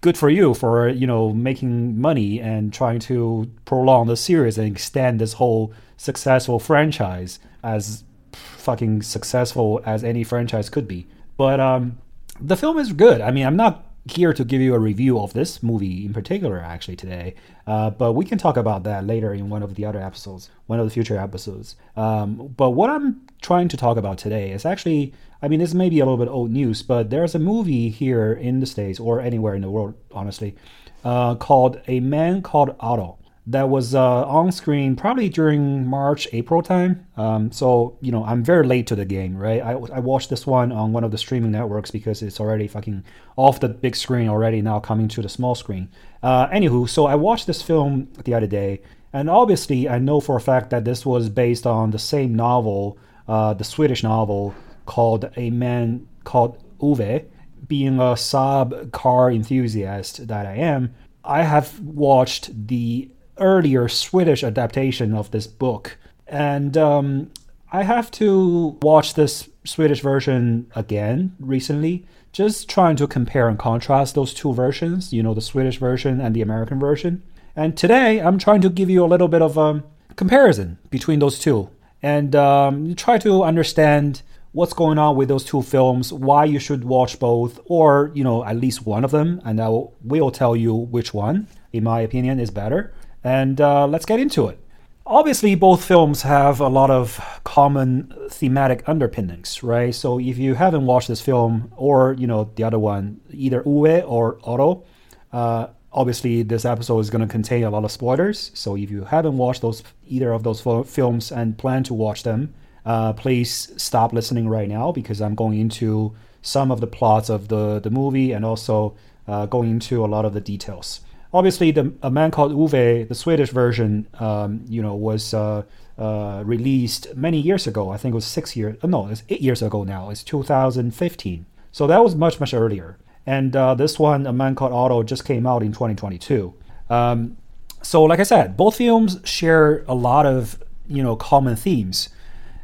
good 0.00 0.16
for 0.16 0.30
you 0.30 0.54
for 0.54 0.88
you 0.88 1.06
know 1.06 1.32
making 1.32 2.00
money 2.00 2.40
and 2.40 2.72
trying 2.72 2.98
to 3.00 3.50
prolong 3.64 4.06
the 4.06 4.16
series 4.16 4.56
and 4.56 4.66
extend 4.66 5.20
this 5.20 5.34
whole 5.34 5.72
successful 6.00 6.58
franchise 6.58 7.38
as 7.62 8.04
fucking 8.32 9.02
successful 9.02 9.82
as 9.84 10.02
any 10.02 10.24
franchise 10.24 10.70
could 10.70 10.88
be. 10.88 11.06
But 11.36 11.60
um, 11.60 11.98
the 12.40 12.56
film 12.56 12.78
is 12.78 12.94
good. 12.94 13.20
I 13.20 13.30
mean, 13.30 13.44
I'm 13.44 13.56
not 13.56 13.84
here 14.06 14.32
to 14.32 14.42
give 14.42 14.62
you 14.62 14.74
a 14.74 14.78
review 14.78 15.20
of 15.20 15.34
this 15.34 15.62
movie 15.62 16.06
in 16.06 16.14
particular, 16.14 16.58
actually, 16.58 16.96
today. 16.96 17.34
Uh, 17.66 17.90
but 17.90 18.14
we 18.14 18.24
can 18.24 18.38
talk 18.38 18.56
about 18.56 18.82
that 18.84 19.06
later 19.06 19.34
in 19.34 19.50
one 19.50 19.62
of 19.62 19.74
the 19.74 19.84
other 19.84 20.00
episodes, 20.00 20.48
one 20.66 20.80
of 20.80 20.86
the 20.86 20.90
future 20.90 21.18
episodes. 21.18 21.76
Um, 21.96 22.54
but 22.56 22.70
what 22.70 22.88
I'm 22.88 23.20
trying 23.42 23.68
to 23.68 23.76
talk 23.76 23.98
about 23.98 24.16
today 24.16 24.52
is 24.52 24.64
actually, 24.64 25.12
I 25.42 25.48
mean, 25.48 25.60
this 25.60 25.74
may 25.74 25.90
be 25.90 26.00
a 26.00 26.06
little 26.06 26.16
bit 26.16 26.32
old 26.32 26.50
news, 26.50 26.82
but 26.82 27.10
there's 27.10 27.34
a 27.34 27.38
movie 27.38 27.90
here 27.90 28.32
in 28.32 28.60
the 28.60 28.66
States 28.66 28.98
or 28.98 29.20
anywhere 29.20 29.54
in 29.54 29.60
the 29.60 29.70
world, 29.70 29.94
honestly, 30.12 30.56
uh, 31.04 31.34
called 31.34 31.78
A 31.88 32.00
Man 32.00 32.40
Called 32.40 32.74
Otto 32.80 33.19
that 33.46 33.68
was 33.68 33.94
uh, 33.94 34.24
on 34.26 34.52
screen 34.52 34.94
probably 34.94 35.28
during 35.28 35.86
March, 35.86 36.28
April 36.32 36.62
time. 36.62 37.06
Um, 37.16 37.50
so, 37.50 37.96
you 38.00 38.12
know, 38.12 38.24
I'm 38.24 38.44
very 38.44 38.66
late 38.66 38.86
to 38.88 38.94
the 38.94 39.04
game, 39.04 39.36
right? 39.36 39.62
I, 39.62 39.72
I 39.72 40.00
watched 40.00 40.30
this 40.30 40.46
one 40.46 40.70
on 40.72 40.92
one 40.92 41.04
of 41.04 41.10
the 41.10 41.18
streaming 41.18 41.50
networks 41.50 41.90
because 41.90 42.22
it's 42.22 42.38
already 42.38 42.68
fucking 42.68 43.02
off 43.36 43.58
the 43.60 43.68
big 43.68 43.96
screen 43.96 44.28
already, 44.28 44.60
now 44.60 44.78
coming 44.78 45.08
to 45.08 45.22
the 45.22 45.28
small 45.28 45.54
screen. 45.54 45.88
Uh, 46.22 46.48
anywho, 46.48 46.88
so 46.88 47.06
I 47.06 47.14
watched 47.14 47.46
this 47.46 47.62
film 47.62 48.08
the 48.24 48.34
other 48.34 48.46
day, 48.46 48.82
and 49.12 49.30
obviously 49.30 49.88
I 49.88 49.98
know 49.98 50.20
for 50.20 50.36
a 50.36 50.40
fact 50.40 50.70
that 50.70 50.84
this 50.84 51.06
was 51.06 51.28
based 51.28 51.66
on 51.66 51.90
the 51.90 51.98
same 51.98 52.34
novel, 52.34 52.98
uh, 53.26 53.54
the 53.54 53.64
Swedish 53.64 54.02
novel 54.02 54.54
called 54.86 55.30
A 55.36 55.50
Man 55.50 56.06
Called 56.24 56.62
Ove. 56.80 57.22
Being 57.66 57.98
a 57.98 58.14
Saab 58.14 58.90
car 58.90 59.30
enthusiast 59.30 60.26
that 60.26 60.44
I 60.44 60.56
am, 60.56 60.94
I 61.24 61.42
have 61.42 61.78
watched 61.80 62.66
the 62.66 63.08
earlier 63.40 63.88
Swedish 63.88 64.44
adaptation 64.44 65.14
of 65.14 65.30
this 65.30 65.46
book. 65.46 65.96
And 66.26 66.76
um, 66.76 67.30
I 67.72 67.82
have 67.82 68.10
to 68.12 68.78
watch 68.82 69.14
this 69.14 69.48
Swedish 69.64 70.00
version 70.00 70.70
again 70.74 71.34
recently, 71.40 72.06
just 72.32 72.68
trying 72.68 72.96
to 72.96 73.06
compare 73.06 73.48
and 73.48 73.58
contrast 73.58 74.14
those 74.14 74.32
two 74.32 74.52
versions, 74.52 75.12
you 75.12 75.22
know, 75.22 75.34
the 75.34 75.40
Swedish 75.40 75.78
version 75.78 76.20
and 76.20 76.34
the 76.34 76.42
American 76.42 76.78
version. 76.78 77.22
And 77.56 77.76
today 77.76 78.20
I'm 78.20 78.38
trying 78.38 78.60
to 78.60 78.70
give 78.70 78.88
you 78.88 79.04
a 79.04 79.08
little 79.08 79.28
bit 79.28 79.42
of 79.42 79.56
a 79.56 79.82
comparison 80.16 80.78
between 80.90 81.18
those 81.18 81.38
two 81.38 81.70
and 82.02 82.34
um, 82.36 82.94
try 82.94 83.18
to 83.18 83.42
understand 83.42 84.22
what's 84.52 84.72
going 84.72 84.98
on 84.98 85.16
with 85.16 85.28
those 85.28 85.44
two 85.44 85.62
films, 85.62 86.12
why 86.12 86.44
you 86.44 86.58
should 86.58 86.84
watch 86.84 87.18
both, 87.18 87.60
or, 87.66 88.10
you 88.14 88.24
know, 88.24 88.44
at 88.44 88.56
least 88.56 88.84
one 88.84 89.04
of 89.04 89.10
them, 89.12 89.40
and 89.44 89.60
I 89.60 89.68
will, 89.68 89.96
will 90.02 90.30
tell 90.30 90.56
you 90.56 90.74
which 90.74 91.14
one, 91.14 91.46
in 91.72 91.84
my 91.84 92.00
opinion, 92.00 92.40
is 92.40 92.50
better. 92.50 92.92
And 93.22 93.60
uh, 93.60 93.86
let's 93.86 94.06
get 94.06 94.20
into 94.20 94.48
it. 94.48 94.58
Obviously, 95.06 95.54
both 95.54 95.84
films 95.84 96.22
have 96.22 96.60
a 96.60 96.68
lot 96.68 96.90
of 96.90 97.40
common 97.42 98.14
thematic 98.30 98.88
underpinnings, 98.88 99.62
right? 99.62 99.94
So 99.94 100.20
if 100.20 100.38
you 100.38 100.54
haven't 100.54 100.86
watched 100.86 101.08
this 101.08 101.20
film 101.20 101.72
or 101.76 102.14
you 102.18 102.26
know 102.26 102.50
the 102.54 102.64
other 102.64 102.78
one, 102.78 103.20
either 103.30 103.62
Ove 103.66 104.04
or 104.06 104.38
Otto, 104.44 104.84
uh, 105.32 105.68
obviously 105.92 106.42
this 106.42 106.64
episode 106.64 107.00
is 107.00 107.10
going 107.10 107.26
to 107.26 107.26
contain 107.26 107.64
a 107.64 107.70
lot 107.70 107.84
of 107.84 107.90
spoilers. 107.90 108.52
So 108.54 108.76
if 108.76 108.90
you 108.90 109.04
haven't 109.04 109.36
watched 109.36 109.62
those 109.62 109.82
either 110.06 110.32
of 110.32 110.44
those 110.44 110.60
films 110.60 111.32
and 111.32 111.58
plan 111.58 111.82
to 111.84 111.94
watch 111.94 112.22
them, 112.22 112.54
uh, 112.86 113.12
please 113.12 113.72
stop 113.76 114.12
listening 114.12 114.48
right 114.48 114.68
now 114.68 114.92
because 114.92 115.20
I'm 115.20 115.34
going 115.34 115.58
into 115.58 116.14
some 116.42 116.70
of 116.70 116.80
the 116.80 116.86
plots 116.86 117.28
of 117.28 117.48
the 117.48 117.80
the 117.80 117.90
movie 117.90 118.32
and 118.32 118.44
also 118.44 118.94
uh, 119.26 119.46
going 119.46 119.70
into 119.70 120.04
a 120.04 120.06
lot 120.06 120.24
of 120.24 120.34
the 120.34 120.40
details 120.40 121.00
obviously, 121.32 121.70
the 121.70 121.92
a 122.02 122.10
man 122.10 122.30
called 122.30 122.52
Ove, 122.52 123.08
the 123.08 123.14
Swedish 123.14 123.50
version, 123.50 124.06
um, 124.18 124.64
you 124.68 124.82
know, 124.82 124.94
was 124.94 125.34
uh, 125.34 125.62
uh, 125.98 126.42
released 126.44 127.14
many 127.16 127.40
years 127.40 127.66
ago. 127.66 127.90
I 127.90 127.96
think 127.96 128.12
it 128.12 128.16
was 128.16 128.26
six 128.26 128.56
years. 128.56 128.76
Uh, 128.82 128.86
no, 128.86 129.08
it's 129.08 129.22
eight 129.28 129.40
years 129.40 129.62
ago 129.62 129.84
now. 129.84 130.10
It's 130.10 130.24
2015. 130.24 131.46
So 131.72 131.86
that 131.86 132.02
was 132.02 132.14
much 132.14 132.40
much 132.40 132.54
earlier. 132.54 132.98
And 133.26 133.54
uh, 133.54 133.74
this 133.74 133.98
one, 133.98 134.26
a 134.26 134.32
man 134.32 134.54
called 134.54 134.72
Otto, 134.72 135.02
just 135.02 135.24
came 135.24 135.46
out 135.46 135.62
in 135.62 135.72
2022. 135.72 136.54
Um, 136.88 137.36
so, 137.82 138.02
like 138.02 138.18
I 138.18 138.24
said, 138.24 138.56
both 138.56 138.76
films 138.76 139.20
share 139.24 139.84
a 139.86 139.94
lot 139.94 140.26
of 140.26 140.62
you 140.88 141.02
know 141.02 141.16
common 141.16 141.56
themes. 141.56 142.08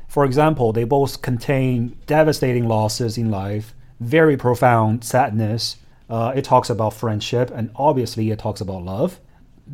For 0.09 0.25
example, 0.25 0.73
they 0.73 0.85
both 0.85 1.21
contain 1.21 1.97
devastating 2.07 2.67
losses 2.67 3.19
in 3.19 3.31
life, 3.31 3.75
very 4.01 4.37
profound 4.37 5.05
sadness, 5.05 5.77
uh, 6.09 6.33
it 6.35 6.45
talks 6.45 6.71
about 6.71 6.95
friendship, 6.95 7.51
and 7.55 7.71
obviously 7.77 8.31
it 8.31 8.39
talks 8.39 8.61
about 8.61 8.85
love. 8.85 9.21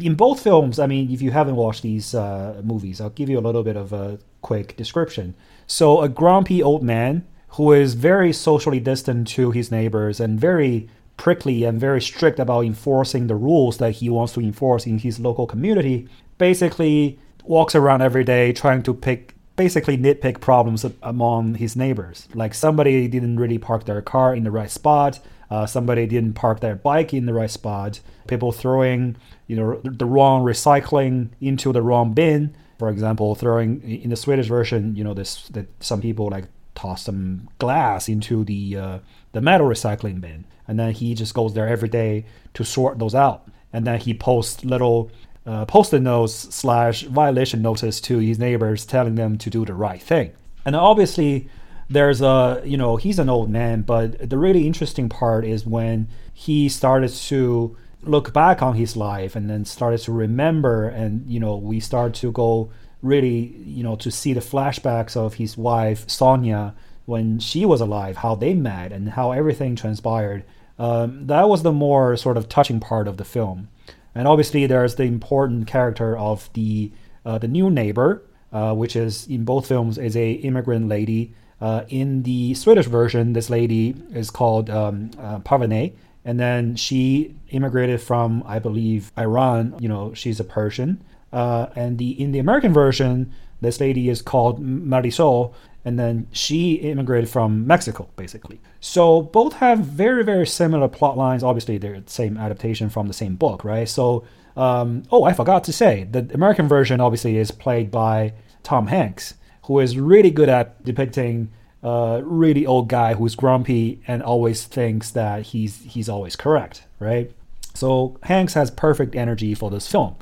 In 0.00 0.14
both 0.14 0.42
films, 0.42 0.78
I 0.78 0.86
mean, 0.86 1.10
if 1.10 1.20
you 1.20 1.30
haven't 1.30 1.56
watched 1.56 1.82
these 1.82 2.14
uh, 2.14 2.60
movies, 2.64 3.00
I'll 3.00 3.10
give 3.10 3.28
you 3.28 3.38
a 3.38 3.40
little 3.40 3.62
bit 3.62 3.76
of 3.76 3.92
a 3.92 4.18
quick 4.40 4.76
description. 4.76 5.34
So, 5.66 6.00
a 6.00 6.08
grumpy 6.08 6.62
old 6.62 6.82
man 6.82 7.26
who 7.48 7.72
is 7.72 7.94
very 7.94 8.32
socially 8.32 8.80
distant 8.80 9.28
to 9.28 9.50
his 9.50 9.70
neighbors 9.70 10.20
and 10.20 10.40
very 10.40 10.88
prickly 11.18 11.64
and 11.64 11.78
very 11.78 12.00
strict 12.00 12.38
about 12.38 12.64
enforcing 12.64 13.26
the 13.26 13.36
rules 13.36 13.76
that 13.78 13.92
he 13.92 14.08
wants 14.08 14.32
to 14.32 14.40
enforce 14.40 14.86
in 14.86 14.98
his 14.98 15.20
local 15.20 15.46
community. 15.46 16.08
Basically, 16.38 17.18
walks 17.44 17.74
around 17.74 18.00
every 18.00 18.24
day 18.24 18.52
trying 18.52 18.82
to 18.84 18.94
pick 18.94 19.34
basically 19.56 19.98
nitpick 19.98 20.40
problems 20.40 20.86
among 21.02 21.56
his 21.56 21.76
neighbors. 21.76 22.26
Like 22.34 22.54
somebody 22.54 23.06
didn't 23.08 23.38
really 23.38 23.58
park 23.58 23.84
their 23.84 24.00
car 24.00 24.34
in 24.34 24.44
the 24.44 24.50
right 24.50 24.70
spot. 24.70 25.20
Uh, 25.52 25.66
somebody 25.66 26.06
didn't 26.06 26.32
park 26.32 26.60
their 26.60 26.74
bike 26.74 27.12
in 27.12 27.26
the 27.26 27.34
right 27.34 27.50
spot. 27.50 28.00
People 28.26 28.52
throwing, 28.52 29.16
you 29.46 29.54
know, 29.54 29.80
the 29.84 30.06
wrong 30.06 30.42
recycling 30.42 31.28
into 31.42 31.74
the 31.74 31.82
wrong 31.82 32.14
bin. 32.14 32.54
For 32.78 32.88
example, 32.88 33.34
throwing 33.34 33.82
in 33.82 34.08
the 34.08 34.16
Swedish 34.16 34.46
version, 34.46 34.96
you 34.96 35.04
know, 35.04 35.12
this 35.12 35.48
that 35.48 35.66
some 35.80 36.00
people 36.00 36.30
like 36.30 36.46
toss 36.74 37.02
some 37.02 37.50
glass 37.58 38.08
into 38.08 38.44
the 38.44 38.76
uh, 38.78 38.98
the 39.32 39.42
metal 39.42 39.68
recycling 39.68 40.22
bin, 40.22 40.46
and 40.66 40.78
then 40.78 40.92
he 40.94 41.14
just 41.14 41.34
goes 41.34 41.52
there 41.52 41.68
every 41.68 41.90
day 41.90 42.24
to 42.54 42.64
sort 42.64 42.98
those 42.98 43.14
out. 43.14 43.42
And 43.74 43.86
then 43.86 44.00
he 44.00 44.14
posts 44.14 44.64
little 44.64 45.10
uh, 45.44 45.66
post-it 45.66 46.00
notes 46.00 46.34
slash 46.54 47.02
violation 47.02 47.60
notice 47.60 48.00
to 48.08 48.18
his 48.18 48.38
neighbors, 48.38 48.86
telling 48.86 49.16
them 49.16 49.36
to 49.36 49.50
do 49.50 49.66
the 49.66 49.74
right 49.74 50.02
thing. 50.02 50.32
And 50.64 50.74
obviously, 50.74 51.50
there's 51.92 52.20
a 52.20 52.62
you 52.64 52.76
know 52.76 52.96
he's 52.96 53.18
an 53.18 53.28
old 53.28 53.50
man, 53.50 53.82
but 53.82 54.28
the 54.28 54.38
really 54.38 54.66
interesting 54.66 55.08
part 55.08 55.44
is 55.44 55.66
when 55.66 56.08
he 56.32 56.68
started 56.68 57.10
to 57.10 57.76
look 58.02 58.32
back 58.32 58.62
on 58.62 58.74
his 58.74 58.96
life 58.96 59.36
and 59.36 59.48
then 59.48 59.64
started 59.64 60.00
to 60.00 60.12
remember, 60.12 60.88
and 60.88 61.30
you 61.30 61.38
know 61.38 61.56
we 61.56 61.80
start 61.80 62.14
to 62.14 62.32
go 62.32 62.70
really 63.02 63.56
you 63.64 63.82
know 63.82 63.96
to 63.96 64.10
see 64.10 64.32
the 64.32 64.40
flashbacks 64.40 65.16
of 65.16 65.34
his 65.34 65.56
wife 65.56 66.06
Sonja 66.06 66.74
when 67.04 67.38
she 67.38 67.66
was 67.66 67.80
alive, 67.80 68.18
how 68.18 68.34
they 68.34 68.54
met 68.54 68.92
and 68.92 69.10
how 69.10 69.32
everything 69.32 69.76
transpired. 69.76 70.44
Um, 70.78 71.26
that 71.26 71.48
was 71.48 71.62
the 71.62 71.72
more 71.72 72.16
sort 72.16 72.36
of 72.36 72.48
touching 72.48 72.80
part 72.80 73.08
of 73.08 73.16
the 73.16 73.24
film. 73.24 73.68
And 74.14 74.28
obviously, 74.28 74.66
there's 74.66 74.96
the 74.96 75.04
important 75.04 75.66
character 75.66 76.16
of 76.16 76.50
the 76.54 76.92
uh, 77.24 77.38
the 77.38 77.48
new 77.48 77.70
neighbor, 77.70 78.22
uh, 78.52 78.74
which 78.74 78.96
is 78.96 79.26
in 79.26 79.44
both 79.44 79.66
films 79.66 79.98
is 79.98 80.16
a 80.16 80.32
immigrant 80.32 80.88
lady. 80.88 81.34
Uh, 81.62 81.84
in 81.90 82.24
the 82.24 82.54
Swedish 82.54 82.86
version, 82.86 83.34
this 83.34 83.48
lady 83.48 83.94
is 84.12 84.30
called 84.30 84.68
um, 84.68 85.12
uh, 85.16 85.38
Parvaneh, 85.38 85.92
and 86.24 86.40
then 86.40 86.74
she 86.74 87.36
immigrated 87.50 88.00
from, 88.00 88.42
I 88.44 88.58
believe, 88.58 89.12
Iran. 89.16 89.76
You 89.78 89.88
know, 89.88 90.12
she's 90.12 90.40
a 90.40 90.44
Persian. 90.44 91.04
Uh, 91.32 91.66
and 91.76 91.98
the 91.98 92.20
in 92.20 92.32
the 92.32 92.40
American 92.40 92.72
version, 92.72 93.32
this 93.60 93.78
lady 93.78 94.08
is 94.08 94.20
called 94.22 94.60
Marisol, 94.60 95.54
and 95.84 96.00
then 96.00 96.26
she 96.32 96.74
immigrated 96.74 97.30
from 97.30 97.64
Mexico, 97.64 98.08
basically. 98.16 98.60
So 98.80 99.22
both 99.22 99.52
have 99.54 99.78
very, 99.78 100.24
very 100.24 100.48
similar 100.48 100.88
plot 100.88 101.16
lines. 101.16 101.44
Obviously, 101.44 101.78
they're 101.78 102.00
the 102.00 102.10
same 102.10 102.36
adaptation 102.38 102.90
from 102.90 103.06
the 103.06 103.14
same 103.14 103.36
book, 103.36 103.62
right? 103.62 103.88
So, 103.88 104.24
um, 104.56 105.04
oh, 105.12 105.22
I 105.22 105.32
forgot 105.32 105.62
to 105.64 105.72
say, 105.72 106.08
the 106.10 106.28
American 106.34 106.66
version 106.66 107.00
obviously 107.00 107.36
is 107.36 107.52
played 107.52 107.92
by 107.92 108.34
Tom 108.64 108.88
Hanks, 108.88 109.34
who 109.64 109.80
is 109.80 109.98
really 109.98 110.30
good 110.30 110.48
at 110.48 110.84
depicting 110.84 111.50
a 111.82 112.22
really 112.24 112.64
old 112.66 112.88
guy 112.88 113.14
who's 113.14 113.34
grumpy 113.34 114.00
and 114.06 114.22
always 114.22 114.64
thinks 114.64 115.10
that 115.10 115.42
he's 115.42 115.82
he's 115.82 116.08
always 116.08 116.36
correct, 116.36 116.84
right? 117.00 117.32
So 117.74 118.18
Hanks 118.24 118.54
has 118.54 118.70
perfect 118.70 119.16
energy 119.16 119.54
for 119.54 119.70
this 119.70 119.90
film. 119.90 120.16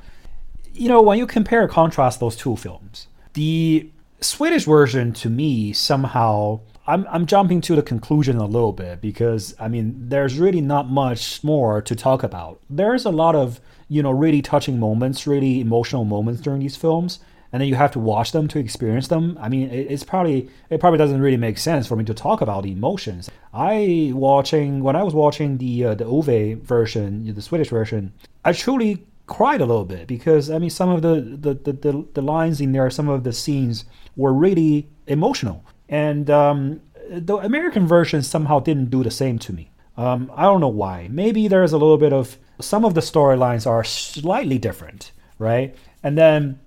You 0.73 0.89
know, 0.89 1.03
when 1.03 1.19
you 1.19 1.27
compare 1.27 1.67
contrast 1.69 2.21
those 2.21 2.37
two 2.37 2.57
films, 2.57 3.09
the 3.35 3.91
Swedish 4.21 4.65
version 4.65 5.13
to 5.15 5.29
me 5.29 5.73
somehow 5.73 6.61
I'm 6.87 7.07
I'm 7.11 7.27
jumping 7.27 7.61
to 7.63 7.77
the 7.77 7.83
conclusion 7.83 8.37
a 8.39 8.47
little 8.47 8.73
bit 8.73 9.01
because 9.01 9.55
I 9.61 9.69
mean 9.69 10.09
there's 10.09 10.39
really 10.39 10.61
not 10.61 10.89
much 10.91 11.45
more 11.45 11.83
to 11.83 11.95
talk 11.95 12.23
about. 12.23 12.61
There's 12.69 13.05
a 13.05 13.11
lot 13.11 13.35
of 13.35 13.61
you 13.89 14.03
know 14.03 14.11
really 14.11 14.43
touching 14.43 14.79
moments, 14.79 15.27
really 15.27 15.61
emotional 15.61 16.05
moments 16.05 16.41
during 16.41 16.61
these 16.61 16.77
films, 16.77 17.21
and 17.53 17.61
then 17.61 17.69
you 17.69 17.75
have 17.75 17.91
to 17.93 17.99
watch 17.99 18.33
them 18.33 18.49
to 18.49 18.59
experience 18.59 19.09
them. 19.09 19.37
I 19.41 19.49
mean 19.49 19.71
it, 19.71 19.91
it's 19.91 20.05
probably 20.05 20.49
it 20.69 20.81
probably 20.81 20.99
doesn't 20.99 21.21
really 21.21 21.37
make 21.37 21.59
sense 21.59 21.87
for 21.87 21.97
me 21.97 22.05
to 22.05 22.15
talk 22.15 22.41
about 22.41 22.63
the 22.63 22.73
emotions. 22.73 23.31
I 23.53 24.13
watching 24.15 24.83
when 24.83 24.97
I 24.97 25.03
was 25.03 25.15
watching 25.15 25.59
the 25.59 25.85
uh, 25.85 25.95
the 25.95 26.05
Ove 26.05 26.59
version, 26.63 27.33
the 27.35 27.43
Swedish 27.43 27.69
version, 27.69 28.13
I 28.45 28.53
truly 28.53 29.07
cried 29.27 29.61
a 29.61 29.67
little 29.67 29.85
bit 29.85 30.07
because 30.07 30.51
I 30.51 30.59
mean 30.59 30.71
some 30.71 30.91
of 30.91 31.03
the 31.03 31.15
the, 31.21 31.55
the, 31.55 31.73
the, 31.73 32.07
the 32.15 32.23
lines 32.23 32.61
in 32.61 32.73
there, 32.73 32.91
some 32.91 33.09
of 33.09 33.25
the 33.25 33.33
scenes 33.33 33.85
were 34.17 34.33
really 34.33 34.89
emotional, 35.07 35.65
and 35.89 36.29
um, 36.31 36.81
the 37.09 37.37
American 37.37 37.87
version 37.87 38.23
somehow 38.23 38.61
didn't 38.61 38.91
do 38.91 39.03
the 39.03 39.11
same 39.11 39.39
to 39.41 39.53
me. 39.53 39.71
Um, 39.97 40.31
I 40.35 40.45
don't 40.45 40.61
know 40.61 40.69
why. 40.69 41.09
Maybe 41.11 41.49
there's 41.49 41.73
a 41.73 41.79
little 41.79 41.99
bit 41.99 42.13
of 42.13 42.39
some 42.61 42.85
of 42.85 42.95
the 42.95 43.01
storylines 43.01 43.67
are 43.67 43.85
slightly 43.85 44.59
different, 44.59 45.13
right? 45.39 45.75
And 46.03 46.17
then 46.17 46.61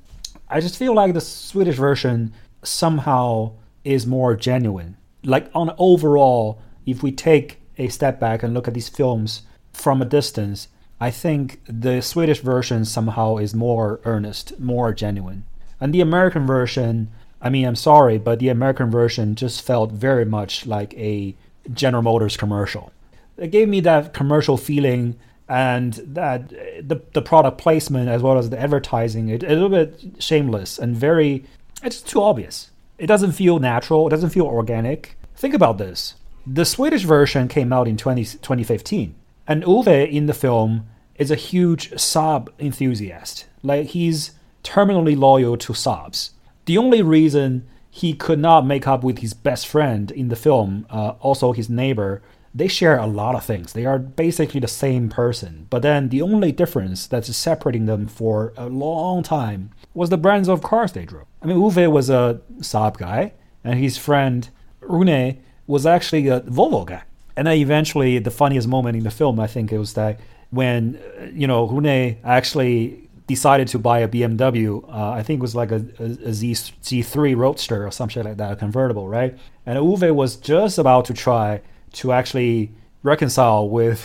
I 0.53 0.59
just 0.59 0.77
feel 0.77 0.93
like 0.93 1.15
the 1.15 1.19
Swedish 1.19 1.77
version 1.77 2.31
somehow 2.61 3.53
is 3.83 4.05
more 4.05 4.35
genuine. 4.35 4.97
Like 5.23 5.49
on 5.55 5.73
overall, 5.79 6.61
if 6.85 7.01
we 7.01 7.11
take 7.11 7.59
a 7.79 7.87
step 7.87 8.19
back 8.19 8.43
and 8.43 8.53
look 8.53 8.67
at 8.67 8.75
these 8.75 8.87
films 8.87 9.41
from 9.71 9.99
a 9.99 10.05
distance, 10.05 10.67
I 11.01 11.09
think 11.09 11.59
the 11.65 12.01
Swedish 12.01 12.41
version 12.41 12.85
somehow 12.85 13.37
is 13.37 13.55
more 13.55 13.99
earnest, 14.05 14.59
more 14.59 14.93
genuine. 14.93 15.45
And 15.81 15.91
the 15.91 16.01
American 16.01 16.45
version, 16.45 17.09
I 17.41 17.49
mean, 17.49 17.65
I'm 17.65 17.75
sorry, 17.75 18.19
but 18.19 18.37
the 18.37 18.49
American 18.49 18.91
version 18.91 19.33
just 19.33 19.63
felt 19.63 19.91
very 19.91 20.23
much 20.23 20.67
like 20.67 20.93
a 20.93 21.35
General 21.73 22.03
Motors 22.03 22.37
commercial. 22.37 22.91
It 23.37 23.49
gave 23.49 23.67
me 23.67 23.79
that 23.79 24.13
commercial 24.13 24.57
feeling 24.57 25.15
and 25.49 25.93
that 25.93 26.49
the, 26.49 27.01
the 27.13 27.21
product 27.21 27.57
placement 27.57 28.09
as 28.09 28.21
well 28.21 28.37
as 28.37 28.49
the 28.49 28.59
advertising, 28.59 29.29
it, 29.29 29.43
a 29.43 29.49
little 29.49 29.69
bit 29.69 30.15
shameless 30.19 30.79
and 30.79 30.95
very, 30.95 31.45
it's 31.83 32.01
too 32.01 32.21
obvious. 32.21 32.71
It 32.97 33.07
doesn't 33.07 33.33
feel 33.33 33.59
natural, 33.59 34.07
it 34.07 34.11
doesn't 34.11 34.29
feel 34.29 34.45
organic. 34.45 35.17
Think 35.35 35.53
about 35.53 35.77
this. 35.77 36.15
The 36.45 36.65
Swedish 36.65 37.03
version 37.03 37.47
came 37.47 37.73
out 37.73 37.87
in 37.87 37.97
20, 37.97 38.23
2015, 38.23 39.15
and 39.47 39.63
Ove 39.65 39.87
in 39.87 40.25
the 40.25 40.33
film 40.33 40.87
is 41.15 41.31
a 41.31 41.35
huge 41.35 41.91
Saab 41.91 42.49
enthusiast. 42.59 43.45
Like 43.61 43.87
he's 43.87 44.31
terminally 44.63 45.17
loyal 45.17 45.57
to 45.57 45.73
Saabs. 45.73 46.31
The 46.65 46.77
only 46.77 47.01
reason 47.01 47.67
he 47.89 48.13
could 48.13 48.39
not 48.39 48.65
make 48.65 48.87
up 48.87 49.03
with 49.03 49.19
his 49.19 49.33
best 49.33 49.67
friend 49.67 50.09
in 50.09 50.29
the 50.29 50.35
film, 50.35 50.87
uh, 50.89 51.13
also 51.19 51.51
his 51.51 51.69
neighbor, 51.69 52.21
they 52.55 52.67
share 52.67 52.97
a 52.97 53.07
lot 53.07 53.35
of 53.35 53.43
things. 53.43 53.73
They 53.73 53.85
are 53.85 53.97
basically 53.97 54.59
the 54.59 54.67
same 54.67 55.09
person. 55.09 55.67
But 55.69 55.81
then 55.81 56.09
the 56.09 56.21
only 56.21 56.51
difference 56.51 57.07
that's 57.07 57.35
separating 57.35 57.87
them 57.87 58.07
for 58.07 58.53
a 58.55 58.67
long 58.67 59.23
time 59.23 59.71
was 59.93 60.09
the 60.09 60.17
brands 60.17 60.47
of 60.47 60.61
cars 60.61 60.91
they 60.91 61.05
drove. 61.05 61.25
I 61.41 61.47
mean, 61.47 61.57
Ove 61.57 61.91
was 61.91 62.09
a 62.09 62.41
Saab 62.59 62.97
guy, 62.97 63.33
and 63.63 63.79
his 63.79 63.97
friend 63.97 64.49
Rune 64.81 65.41
was 65.65 65.85
actually 65.85 66.27
a 66.27 66.41
Volvo 66.41 66.85
guy. 66.85 67.03
And 67.35 67.47
then 67.47 67.57
eventually, 67.57 68.19
the 68.19 68.31
funniest 68.31 68.67
moment 68.67 68.95
in 68.97 69.03
the 69.03 69.11
film, 69.11 69.39
I 69.39 69.47
think, 69.47 69.71
it 69.71 69.79
was 69.79 69.93
that 69.95 70.19
when 70.51 70.99
uh, 71.19 71.25
you 71.33 71.47
know 71.47 71.67
Rune 71.67 72.17
actually 72.23 73.09
decided 73.25 73.67
to 73.69 73.79
buy 73.79 73.99
a 73.99 74.07
BMW. 74.07 74.83
Uh, 74.87 75.11
I 75.11 75.23
think 75.23 75.39
it 75.39 75.41
was 75.41 75.55
like 75.55 75.71
a, 75.71 75.85
a, 75.99 76.29
a 76.29 76.33
Z 76.33 76.51
Z3 76.51 77.35
Roadster 77.35 77.87
or 77.87 77.91
something 77.91 78.23
like 78.23 78.37
that, 78.37 78.51
a 78.51 78.55
convertible, 78.55 79.07
right? 79.07 79.37
And 79.65 79.77
Ove 79.77 80.13
was 80.13 80.35
just 80.35 80.77
about 80.77 81.05
to 81.05 81.13
try 81.13 81.61
to 81.93 82.11
actually 82.11 82.71
reconcile 83.03 83.69
with 83.69 83.99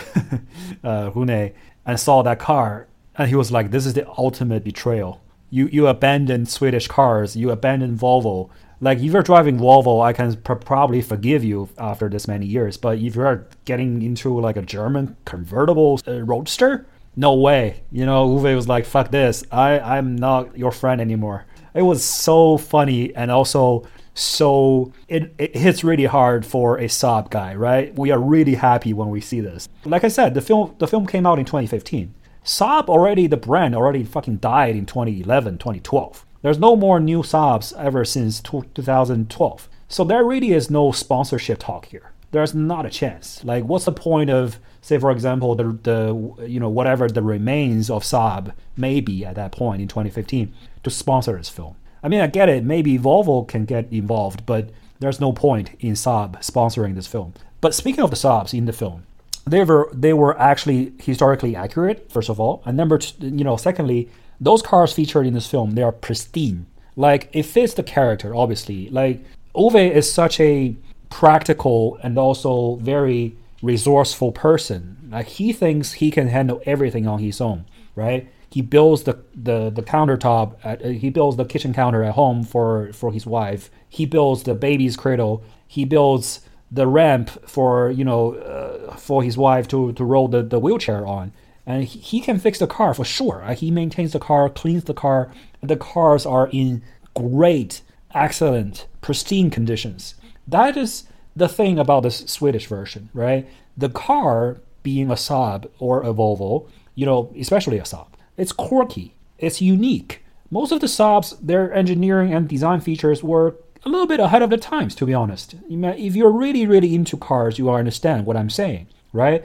uh, 0.85 1.11
Rune 1.14 1.52
and 1.87 2.00
saw 2.00 2.23
that 2.23 2.38
car, 2.38 2.87
and 3.16 3.28
he 3.28 3.35
was 3.35 3.50
like, 3.50 3.71
"This 3.71 3.87
is 3.87 3.95
the 3.95 4.09
ultimate 4.16 4.64
betrayal. 4.64 5.23
You 5.50 5.68
you 5.73 5.87
abandoned 5.87 6.49
Swedish 6.49 6.88
cars, 6.88 7.37
you 7.37 7.50
abandoned 7.50 7.99
Volvo." 7.99 8.50
Like 8.80 8.99
if 8.99 9.12
you're 9.12 9.23
driving 9.23 9.59
Volvo, 9.59 10.04
I 10.04 10.12
can 10.12 10.37
pr- 10.37 10.54
probably 10.54 11.02
forgive 11.02 11.42
you 11.42 11.68
after 11.78 12.09
this 12.09 12.28
many 12.28 12.47
years. 12.47 12.76
But 12.76 12.99
if 12.99 13.16
you're 13.16 13.49
getting 13.64 14.02
into 14.02 14.38
like 14.38 14.57
a 14.57 14.62
German 14.62 15.16
convertible 15.25 16.00
uh, 16.07 16.23
roadster, 16.23 16.87
no 17.16 17.35
way. 17.35 17.83
You 17.90 18.07
know, 18.07 18.23
Ove 18.23 18.54
was 18.54 18.68
like, 18.68 18.85
"Fuck 18.87 19.11
this! 19.11 19.42
I 19.50 19.80
I'm 19.80 20.14
not 20.14 20.57
your 20.57 20.71
friend 20.73 21.00
anymore." 21.00 21.47
It 21.75 21.83
was 21.83 22.02
so 22.04 22.57
funny 22.57 23.14
and 23.14 23.30
also 23.30 23.87
so 24.19 24.93
it, 25.07 25.33
it 25.39 25.57
hits 25.57 25.85
really 25.85 26.07
hard 26.07 26.45
for 26.45 26.77
a 26.77 26.85
Saab 26.87 27.31
guy, 27.31 27.55
right? 27.55 27.97
We 27.97 28.11
are 28.11 28.19
really 28.19 28.57
happy 28.57 28.93
when 28.93 29.11
we 29.11 29.21
see 29.21 29.41
this. 29.41 29.69
Like 29.85 30.03
I 30.03 30.09
said, 30.09 30.35
the 30.35 30.41
film 30.41 30.75
the 30.79 30.89
film 30.89 31.07
came 31.07 31.25
out 31.25 31.39
in 31.39 31.45
2015. 31.45 32.15
Saab 32.45 32.89
already 32.89 33.27
the 33.27 33.37
brand 33.37 33.77
already 33.77 34.03
fucking 34.05 34.39
died 34.39 34.75
in 34.75 34.87
2011, 34.87 35.59
2012. 35.59 36.27
There's 36.43 36.59
no 36.59 36.75
more 36.75 36.99
new 36.99 37.23
Saabs 37.23 37.77
ever 37.79 38.05
since 38.05 38.41
2012. 38.41 39.69
So 39.89 40.05
there 40.05 40.25
really 40.25 40.53
is 40.53 40.71
no 40.71 40.91
sponsorship 40.93 41.61
talk 41.61 41.87
here. 41.87 42.13
There's 42.31 42.55
not 42.55 42.87
a 42.87 42.91
chance. 42.91 43.43
Like, 43.45 43.65
what's 43.65 43.87
the 43.87 43.93
point 43.93 44.31
of, 44.31 44.59
say, 44.83 44.99
for 44.99 45.11
example, 45.11 45.55
the, 45.55 45.79
the 45.83 46.47
you 46.49 46.59
know 46.59 46.69
whatever 46.69 47.09
the 47.09 47.23
remains 47.23 47.89
of 47.89 48.03
Saab 48.03 48.53
may 48.77 49.01
be 49.01 49.25
at 49.25 49.37
that 49.37 49.53
point 49.53 49.81
in 49.81 49.87
2015 49.87 50.53
to 50.83 50.91
sponsor 50.91 51.37
this 51.37 51.49
film? 51.49 51.77
I 52.02 52.09
mean, 52.09 52.21
I 52.21 52.26
get 52.26 52.49
it. 52.49 52.64
Maybe 52.64 52.99
Volvo 52.99 53.47
can 53.47 53.64
get 53.64 53.93
involved, 53.93 54.47
but 54.47 54.71
there's 55.00 55.21
no 55.21 55.33
point 55.33 55.71
in 55.81 55.95
Saab 55.95 56.40
sponsoring 56.40 56.95
this 56.95 57.07
film. 57.07 57.35
But 57.61 57.75
speaking 57.75 58.02
of 58.02 58.11
the 58.11 58.17
Saabs 58.17 58.57
in 58.57 58.67
the 58.67 58.73
film, 58.73 59.05
they 59.47 59.64
were 59.64 59.90
they 59.93 60.12
were 60.12 60.38
actually 60.38 60.93
historically 60.99 61.57
accurate. 61.57 62.11
First 62.11 62.28
of 62.28 62.38
all, 62.38 62.62
and 62.64 62.76
number 62.76 62.99
two, 62.99 63.28
you 63.28 63.45
know, 63.45 63.57
secondly, 63.57 64.09
those 64.40 64.62
cars 64.62 64.93
featured 64.93 65.26
in 65.26 65.35
this 65.35 65.47
film 65.47 65.73
they 65.73 65.83
are 65.83 65.93
pristine. 65.93 66.67
Like 66.97 67.28
it 67.33 67.45
fits 67.45 67.75
the 67.75 67.83
character, 67.83 68.35
obviously. 68.35 68.90
Like 68.90 69.25
Ove 69.55 69.76
is 69.76 70.12
such 70.12 70.40
a 70.40 70.76
practical 71.11 71.99
and 72.02 72.19
also 72.19 72.76
very 72.76 73.37
resourceful 73.62 74.33
person. 74.33 75.09
Like 75.11 75.26
he 75.26 75.52
thinks 75.52 75.95
he 75.95 76.11
can 76.11 76.28
handle 76.28 76.61
everything 76.67 77.07
on 77.07 77.19
his 77.21 77.40
own, 77.40 77.64
right? 77.95 78.28
He 78.50 78.62
builds 78.62 79.02
the 79.02 79.19
the, 79.35 79.71
the 79.71 79.83
countertop. 79.83 80.57
At, 80.64 80.85
uh, 80.85 80.88
he 80.88 81.11
builds 81.11 81.37
the 81.37 81.45
kitchen 81.45 81.73
counter 81.75 82.02
at 82.02 82.14
home 82.14 82.43
for 82.43 82.93
for 82.93 83.12
his 83.12 83.26
wife. 83.26 83.71
He 83.88 84.07
builds 84.07 84.45
the 84.45 84.55
baby's 84.55 84.97
cradle. 84.97 85.43
He 85.67 85.85
builds 85.85 86.40
the 86.71 86.87
ramp 86.87 87.31
for 87.49 87.90
you 87.90 88.05
know 88.05 88.35
uh, 88.35 88.97
for 88.97 89.23
his 89.23 89.37
wife 89.37 89.69
to 89.69 89.93
to 89.93 90.05
roll 90.05 90.28
the, 90.28 90.43
the 90.43 90.59
wheelchair 90.59 91.07
on. 91.07 91.33
And 91.67 91.85
he, 91.85 91.99
he 91.99 92.21
can 92.21 92.38
fix 92.38 92.59
the 92.59 92.67
car 92.67 92.95
for 92.95 93.05
sure. 93.05 93.43
Uh, 93.45 93.55
he 93.55 93.71
maintains 93.71 94.12
the 94.12 94.19
car, 94.19 94.49
cleans 94.49 94.85
the 94.85 94.95
car. 94.95 95.31
The 95.62 95.76
cars 95.76 96.25
are 96.25 96.49
in 96.50 96.83
great, 97.14 97.83
excellent, 98.14 98.87
pristine 99.02 99.50
conditions. 99.50 100.14
That 100.47 100.78
is 100.78 101.05
the 101.37 101.49
thing 101.49 101.78
about 101.78 102.05
the 102.05 102.11
Swedish 102.11 102.67
version, 102.67 103.11
right? 103.12 103.47
The 103.76 103.90
car 103.90 104.61
being 104.83 105.11
a 105.11 105.14
Saab 105.14 105.69
or 105.78 106.02
a 106.02 106.14
Volvo, 106.14 106.69
you 106.95 107.05
know, 107.05 107.33
especially 107.38 107.78
a 107.78 107.83
Saab, 107.83 108.09
it's 108.38 108.52
quirky, 108.52 109.14
it's 109.37 109.61
unique. 109.61 110.25
Most 110.50 110.73
of 110.73 110.80
the 110.80 110.87
Saabs, 110.87 111.37
their 111.42 111.73
engineering 111.75 112.33
and 112.33 112.49
design 112.49 112.80
features 112.80 113.23
were 113.23 113.57
a 113.85 113.88
little 113.88 114.07
bit 114.07 114.21
ahead 114.21 114.40
of 114.40 114.50
the 114.50 114.57
times, 114.57 114.95
to 114.95 115.04
be 115.04 115.12
honest. 115.12 115.54
If 115.68 116.16
you're 116.16 116.30
really, 116.30 116.66
really 116.66 116.95
into 116.95 117.16
cars, 117.16 117.59
you 117.59 117.71
understand 117.71 118.25
what 118.25 118.37
I'm 118.37 118.49
saying, 118.49 118.87
right? 119.12 119.45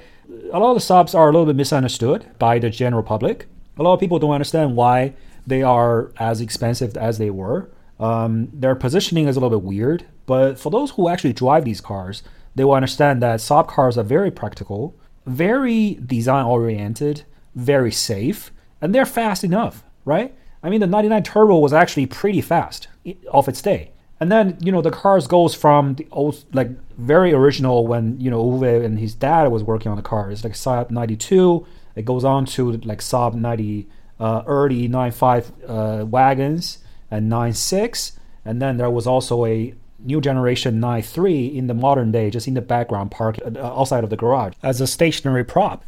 A 0.52 0.60
lot 0.60 0.72
of 0.72 0.76
the 0.76 0.94
Saabs 0.94 1.14
are 1.14 1.28
a 1.28 1.32
little 1.32 1.46
bit 1.46 1.58
misunderstood 1.58 2.26
by 2.40 2.60
the 2.60 2.70
general 2.70 3.04
public. 3.04 3.48
A 3.78 3.84
lot 3.84 3.94
of 3.96 4.00
people 4.00 4.20
don't 4.20 4.32
understand 4.32 4.76
why 4.76 5.14
they 5.46 5.62
are 5.62 6.12
as 6.18 6.40
expensive 6.40 6.96
as 6.96 7.18
they 7.18 7.30
were. 7.30 7.70
Um, 8.00 8.50
their 8.54 8.76
positioning 8.76 9.28
is 9.28 9.36
a 9.36 9.40
little 9.40 9.60
bit 9.60 9.66
weird, 9.66 10.06
but 10.26 10.58
for 10.58 10.70
those 10.70 10.92
who 10.92 11.10
actually 11.10 11.34
drive 11.34 11.66
these 11.66 11.82
cars, 11.82 12.24
they 12.56 12.64
will 12.64 12.74
understand 12.74 13.22
that 13.22 13.40
Saab 13.40 13.68
cars 13.68 13.98
are 13.98 14.04
very 14.04 14.32
practical, 14.32 14.96
very 15.26 15.96
design 16.06 16.46
oriented, 16.46 17.24
very 17.56 17.92
safe, 17.92 18.52
and 18.84 18.94
they're 18.94 19.06
fast 19.06 19.46
enough, 19.46 19.84
right? 20.04 20.36
I 20.62 20.70
mean, 20.70 20.82
the 20.82 20.88
99 20.88 21.24
Turbo 21.24 21.58
was 21.58 21.72
actually 21.72 22.06
pretty 22.06 22.42
fast 22.42 22.90
off 23.32 23.48
its 23.48 23.62
day. 23.62 23.92
And 24.20 24.30
then, 24.30 24.58
you 24.60 24.74
know, 24.74 24.82
the 24.82 24.92
cars 24.92 25.26
goes 25.26 25.56
from 25.56 25.96
the 25.96 26.06
old, 26.12 26.44
like, 26.54 26.70
very 26.98 27.34
original 27.34 27.88
when, 27.88 28.20
you 28.20 28.30
know, 28.30 28.42
Ove 28.42 28.84
and 28.84 29.00
his 29.00 29.14
dad 29.14 29.48
was 29.48 29.64
working 29.64 29.90
on 29.90 29.96
the 29.96 30.04
car. 30.04 30.30
It's 30.30 30.44
like 30.44 30.54
Saab 30.54 30.92
92. 30.92 31.66
It 31.96 32.04
goes 32.04 32.26
on 32.26 32.46
to, 32.48 32.74
like, 32.84 33.00
Saab 33.00 33.34
90, 33.36 33.88
uh, 34.20 34.44
early 34.46 34.90
95 34.90 35.52
uh, 35.66 36.06
wagons 36.06 36.80
and 37.10 37.30
96. 37.30 38.20
And 38.44 38.62
then 38.62 38.76
there 38.78 38.90
was 38.90 39.08
also 39.08 39.46
a 39.46 39.74
new 40.00 40.20
generation 40.20 40.82
9.3 40.82 41.56
in 41.56 41.68
the 41.68 41.74
modern 41.74 42.12
day, 42.12 42.30
just 42.30 42.50
in 42.50 42.54
the 42.54 42.62
background, 42.62 43.12
parked 43.12 43.42
uh, 43.42 43.60
outside 43.64 44.04
of 44.04 44.10
the 44.10 44.18
garage 44.18 44.54
as 44.62 44.82
a 44.82 44.88
stationary 44.88 45.46
prop. 45.46 45.86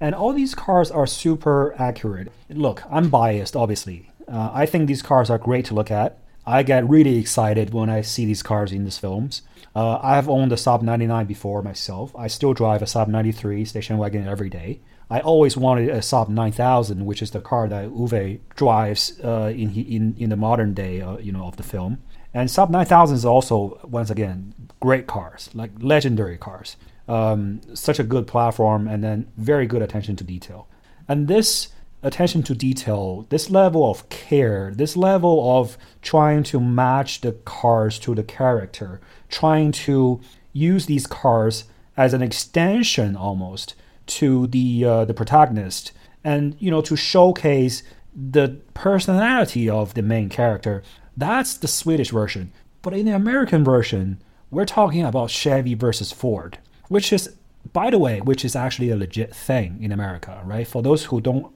And 0.00 0.14
all 0.14 0.32
these 0.32 0.54
cars 0.54 0.90
are 0.90 1.06
super 1.06 1.74
accurate. 1.78 2.32
Look, 2.48 2.82
I'm 2.90 3.10
biased, 3.10 3.54
obviously. 3.54 4.10
Uh, 4.26 4.50
I 4.52 4.64
think 4.64 4.86
these 4.86 5.02
cars 5.02 5.28
are 5.28 5.38
great 5.38 5.66
to 5.66 5.74
look 5.74 5.90
at. 5.90 6.18
I 6.46 6.62
get 6.62 6.88
really 6.88 7.18
excited 7.18 7.74
when 7.74 7.90
I 7.90 8.00
see 8.00 8.24
these 8.24 8.42
cars 8.42 8.72
in 8.72 8.84
these 8.84 8.98
films. 8.98 9.42
Uh, 9.76 9.98
I 10.02 10.16
have 10.16 10.28
owned 10.28 10.52
a 10.52 10.56
Saab 10.56 10.82
99 10.82 11.26
before 11.26 11.62
myself. 11.62 12.14
I 12.16 12.28
still 12.28 12.54
drive 12.54 12.82
a 12.82 12.86
Saab 12.86 13.08
93 13.08 13.64
station 13.66 13.98
wagon 13.98 14.26
every 14.26 14.48
day. 14.48 14.80
I 15.10 15.20
always 15.20 15.56
wanted 15.56 15.90
a 15.90 15.98
Saab 15.98 16.28
9000, 16.28 17.04
which 17.04 17.20
is 17.20 17.32
the 17.32 17.40
car 17.40 17.68
that 17.68 17.86
Ove 17.86 18.38
drives 18.56 19.20
uh, 19.22 19.52
in, 19.54 19.74
in 19.74 20.14
in 20.18 20.30
the 20.30 20.36
modern 20.36 20.72
day, 20.72 21.00
uh, 21.00 21.18
you 21.18 21.32
know, 21.32 21.44
of 21.44 21.56
the 21.56 21.62
film. 21.62 21.98
And 22.32 22.48
Saab 22.48 22.70
9000 22.70 23.16
is 23.16 23.24
also, 23.24 23.80
once 23.84 24.08
again, 24.08 24.54
great 24.78 25.06
cars, 25.06 25.50
like 25.52 25.72
legendary 25.80 26.38
cars. 26.38 26.76
Um, 27.10 27.60
such 27.74 27.98
a 27.98 28.04
good 28.04 28.26
platform 28.26 28.86
and 28.86 29.02
then 29.02 29.26
very 29.36 29.66
good 29.66 29.82
attention 29.82 30.14
to 30.16 30.24
detail. 30.24 30.68
And 31.08 31.26
this 31.26 31.68
attention 32.02 32.42
to 32.44 32.54
detail, 32.54 33.26
this 33.30 33.50
level 33.50 33.90
of 33.90 34.08
care, 34.08 34.72
this 34.74 34.96
level 34.96 35.58
of 35.58 35.76
trying 36.02 36.44
to 36.44 36.60
match 36.60 37.20
the 37.20 37.32
cars 37.32 37.98
to 38.00 38.14
the 38.14 38.22
character, 38.22 39.00
trying 39.28 39.72
to 39.72 40.20
use 40.52 40.86
these 40.86 41.06
cars 41.06 41.64
as 41.96 42.14
an 42.14 42.22
extension 42.22 43.16
almost 43.16 43.74
to 44.06 44.46
the 44.46 44.84
uh, 44.84 45.04
the 45.04 45.14
protagonist, 45.14 45.92
and 46.22 46.56
you 46.58 46.70
know 46.70 46.80
to 46.82 46.96
showcase 46.96 47.82
the 48.14 48.60
personality 48.74 49.68
of 49.68 49.94
the 49.94 50.02
main 50.02 50.28
character 50.28 50.82
that's 51.20 51.56
the 51.58 51.68
Swedish 51.68 52.10
version. 52.10 52.52
But 52.82 52.94
in 52.94 53.06
the 53.06 53.14
American 53.14 53.62
version, 53.62 54.22
we're 54.50 54.64
talking 54.64 55.04
about 55.04 55.30
Chevy 55.30 55.74
versus 55.74 56.12
Ford, 56.12 56.58
which 56.90 57.12
is, 57.12 57.34
by 57.72 57.88
the 57.88 57.98
way, 57.98 58.20
which 58.20 58.44
is 58.44 58.56
actually 58.56 58.90
a 58.90 58.96
legit 58.96 59.32
thing 59.32 59.78
in 59.80 59.92
America, 59.92 60.42
right? 60.44 60.66
For 60.66 60.82
those 60.82 61.04
who 61.04 61.20
don't 61.20 61.54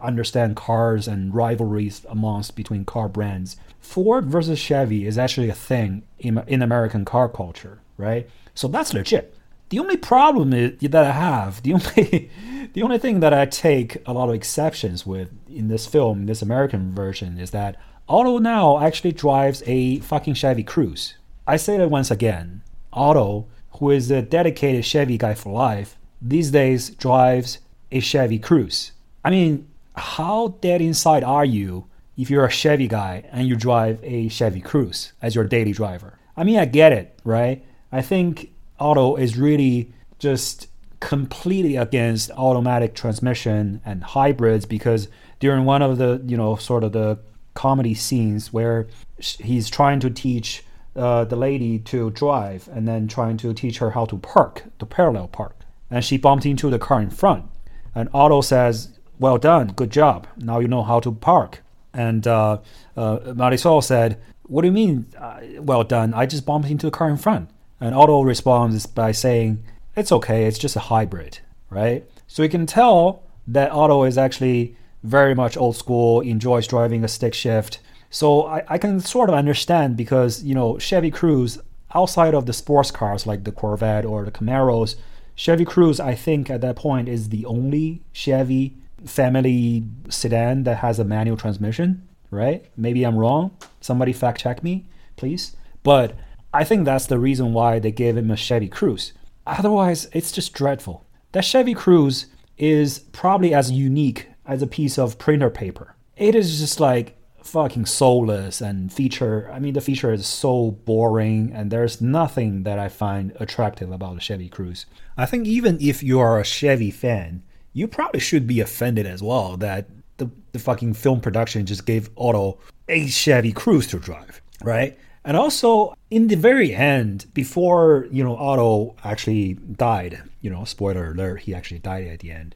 understand 0.00 0.54
cars 0.54 1.08
and 1.08 1.34
rivalries 1.34 2.06
amongst 2.08 2.54
between 2.54 2.84
car 2.84 3.08
brands, 3.08 3.56
Ford 3.80 4.26
versus 4.26 4.58
Chevy 4.58 5.04
is 5.04 5.18
actually 5.18 5.48
a 5.48 5.54
thing 5.54 6.04
in, 6.20 6.38
in 6.46 6.62
American 6.62 7.04
car 7.04 7.28
culture, 7.28 7.80
right? 7.96 8.30
So 8.54 8.68
that's 8.68 8.94
legit. 8.94 9.34
The 9.70 9.80
only 9.80 9.96
problem 9.96 10.52
is, 10.52 10.78
that 10.80 10.94
I 10.94 11.10
have, 11.10 11.60
the 11.64 11.74
only 11.74 12.30
the 12.72 12.82
only 12.82 12.98
thing 12.98 13.18
that 13.18 13.34
I 13.34 13.46
take 13.46 13.98
a 14.06 14.12
lot 14.12 14.28
of 14.28 14.36
exceptions 14.36 15.04
with 15.04 15.30
in 15.48 15.66
this 15.66 15.86
film, 15.86 16.26
this 16.26 16.40
American 16.40 16.94
version, 16.94 17.36
is 17.36 17.50
that 17.50 17.74
Otto 18.08 18.38
now 18.38 18.78
actually 18.78 19.12
drives 19.12 19.60
a 19.66 19.98
fucking 19.98 20.34
Chevy 20.34 20.62
Cruze. 20.62 21.14
I 21.48 21.56
say 21.56 21.78
that 21.78 21.90
once 21.90 22.12
again. 22.12 22.62
Otto, 22.92 23.46
who 23.72 23.90
is 23.90 24.10
a 24.10 24.22
dedicated 24.22 24.84
Chevy 24.84 25.18
guy 25.18 25.34
for 25.34 25.52
life, 25.52 25.96
these 26.20 26.50
days 26.50 26.90
drives 26.90 27.58
a 27.92 28.00
Chevy 28.00 28.38
Cruze. 28.38 28.92
I 29.24 29.30
mean, 29.30 29.68
how 29.96 30.56
dead 30.60 30.80
inside 30.80 31.24
are 31.24 31.44
you 31.44 31.86
if 32.16 32.30
you're 32.30 32.44
a 32.44 32.50
Chevy 32.50 32.88
guy 32.88 33.24
and 33.30 33.46
you 33.46 33.56
drive 33.56 34.00
a 34.02 34.28
Chevy 34.28 34.60
Cruze 34.60 35.12
as 35.22 35.34
your 35.34 35.44
daily 35.44 35.72
driver? 35.72 36.18
I 36.36 36.44
mean, 36.44 36.58
I 36.58 36.64
get 36.64 36.92
it, 36.92 37.18
right? 37.24 37.64
I 37.90 38.02
think 38.02 38.52
Otto 38.78 39.16
is 39.16 39.36
really 39.36 39.92
just 40.18 40.68
completely 41.00 41.76
against 41.76 42.30
automatic 42.32 42.94
transmission 42.94 43.80
and 43.84 44.02
hybrids 44.02 44.66
because 44.66 45.08
during 45.40 45.64
one 45.64 45.82
of 45.82 45.98
the, 45.98 46.22
you 46.26 46.36
know, 46.36 46.56
sort 46.56 46.84
of 46.84 46.92
the 46.92 47.18
comedy 47.54 47.94
scenes 47.94 48.52
where 48.52 48.86
he's 49.18 49.68
trying 49.68 50.00
to 50.00 50.10
teach 50.10 50.64
uh, 50.98 51.24
the 51.24 51.36
lady 51.36 51.78
to 51.78 52.10
drive 52.10 52.68
and 52.72 52.86
then 52.86 53.08
trying 53.08 53.36
to 53.38 53.54
teach 53.54 53.78
her 53.78 53.90
how 53.92 54.04
to 54.06 54.18
park, 54.18 54.64
to 54.78 54.86
parallel 54.86 55.28
park. 55.28 55.56
And 55.90 56.04
she 56.04 56.18
bumped 56.18 56.44
into 56.44 56.68
the 56.68 56.78
car 56.78 57.00
in 57.00 57.10
front. 57.10 57.46
And 57.94 58.08
Otto 58.12 58.40
says, 58.40 58.98
Well 59.18 59.38
done, 59.38 59.68
good 59.68 59.90
job. 59.90 60.26
Now 60.36 60.58
you 60.58 60.68
know 60.68 60.82
how 60.82 61.00
to 61.00 61.12
park. 61.12 61.62
And 61.94 62.26
uh, 62.26 62.58
uh, 62.96 63.18
Marisol 63.20 63.82
said, 63.82 64.20
What 64.42 64.62
do 64.62 64.68
you 64.68 64.72
mean, 64.72 65.06
uh, 65.18 65.40
well 65.58 65.84
done? 65.84 66.12
I 66.14 66.26
just 66.26 66.44
bumped 66.44 66.68
into 66.68 66.86
the 66.86 66.92
car 66.92 67.08
in 67.08 67.16
front. 67.16 67.48
And 67.80 67.94
Otto 67.94 68.22
responds 68.22 68.86
by 68.86 69.12
saying, 69.12 69.62
It's 69.96 70.12
okay, 70.12 70.44
it's 70.44 70.58
just 70.58 70.76
a 70.76 70.80
hybrid, 70.80 71.38
right? 71.70 72.04
So 72.26 72.42
you 72.42 72.48
can 72.48 72.66
tell 72.66 73.22
that 73.46 73.70
Otto 73.70 74.04
is 74.04 74.18
actually 74.18 74.76
very 75.02 75.34
much 75.34 75.56
old 75.56 75.76
school, 75.76 76.20
enjoys 76.20 76.66
driving 76.66 77.04
a 77.04 77.08
stick 77.08 77.34
shift. 77.34 77.80
So 78.10 78.46
I, 78.46 78.64
I 78.68 78.78
can 78.78 79.00
sort 79.00 79.28
of 79.28 79.34
understand 79.34 79.96
because, 79.96 80.42
you 80.42 80.54
know, 80.54 80.78
Chevy 80.78 81.10
Cruze, 81.10 81.60
outside 81.94 82.34
of 82.34 82.46
the 82.46 82.52
sports 82.52 82.90
cars 82.90 83.26
like 83.26 83.44
the 83.44 83.52
Corvette 83.52 84.04
or 84.04 84.24
the 84.24 84.30
Camaros, 84.30 84.96
Chevy 85.34 85.64
Cruze, 85.64 86.00
I 86.00 86.14
think 86.14 86.50
at 86.50 86.60
that 86.62 86.76
point 86.76 87.08
is 87.08 87.28
the 87.28 87.44
only 87.46 88.02
Chevy 88.12 88.76
family 89.04 89.84
sedan 90.08 90.64
that 90.64 90.78
has 90.78 90.98
a 90.98 91.04
manual 91.04 91.36
transmission, 91.36 92.08
right? 92.30 92.64
Maybe 92.76 93.04
I'm 93.04 93.16
wrong. 93.16 93.56
Somebody 93.80 94.12
fact 94.12 94.40
check 94.40 94.62
me, 94.62 94.86
please. 95.16 95.56
But 95.82 96.14
I 96.52 96.64
think 96.64 96.84
that's 96.84 97.06
the 97.06 97.18
reason 97.18 97.52
why 97.52 97.78
they 97.78 97.92
gave 97.92 98.16
him 98.16 98.30
a 98.30 98.36
Chevy 98.36 98.68
Cruze. 98.68 99.12
Otherwise, 99.46 100.08
it's 100.12 100.32
just 100.32 100.52
dreadful. 100.54 101.06
That 101.32 101.44
Chevy 101.44 101.74
Cruze 101.74 102.26
is 102.56 102.98
probably 102.98 103.54
as 103.54 103.70
unique 103.70 104.28
as 104.46 104.62
a 104.62 104.66
piece 104.66 104.98
of 104.98 105.18
printer 105.18 105.50
paper. 105.50 105.94
It 106.16 106.34
is 106.34 106.58
just 106.58 106.80
like 106.80 107.17
fucking 107.42 107.86
soulless 107.86 108.60
and 108.60 108.92
feature. 108.92 109.50
I 109.52 109.58
mean, 109.58 109.74
the 109.74 109.80
feature 109.80 110.12
is 110.12 110.26
so 110.26 110.72
boring, 110.72 111.52
and 111.52 111.70
there's 111.70 112.00
nothing 112.00 112.62
that 112.64 112.78
I 112.78 112.88
find 112.88 113.32
attractive 113.40 113.90
about 113.90 114.14
the 114.14 114.20
Chevy 114.20 114.48
Cruze. 114.48 114.84
I 115.16 115.26
think 115.26 115.46
even 115.46 115.78
if 115.80 116.02
you 116.02 116.20
are 116.20 116.38
a 116.38 116.44
Chevy 116.44 116.90
fan, 116.90 117.42
you 117.72 117.88
probably 117.88 118.20
should 118.20 118.46
be 118.46 118.60
offended 118.60 119.06
as 119.06 119.22
well 119.22 119.56
that 119.58 119.88
the, 120.16 120.30
the 120.52 120.58
fucking 120.58 120.94
film 120.94 121.20
production 121.20 121.64
just 121.64 121.86
gave 121.86 122.10
Otto 122.16 122.58
a 122.88 123.06
Chevy 123.06 123.52
Cruze 123.52 123.88
to 123.90 123.98
drive, 123.98 124.40
right? 124.62 124.98
And 125.24 125.36
also, 125.36 125.94
in 126.10 126.28
the 126.28 126.36
very 126.36 126.74
end, 126.74 127.26
before, 127.34 128.06
you 128.10 128.24
know, 128.24 128.36
Otto 128.36 128.96
actually 129.04 129.54
died, 129.54 130.22
you 130.40 130.50
know, 130.50 130.64
spoiler 130.64 131.12
alert, 131.12 131.40
he 131.40 131.54
actually 131.54 131.80
died 131.80 132.06
at 132.06 132.20
the 132.20 132.30
end, 132.30 132.54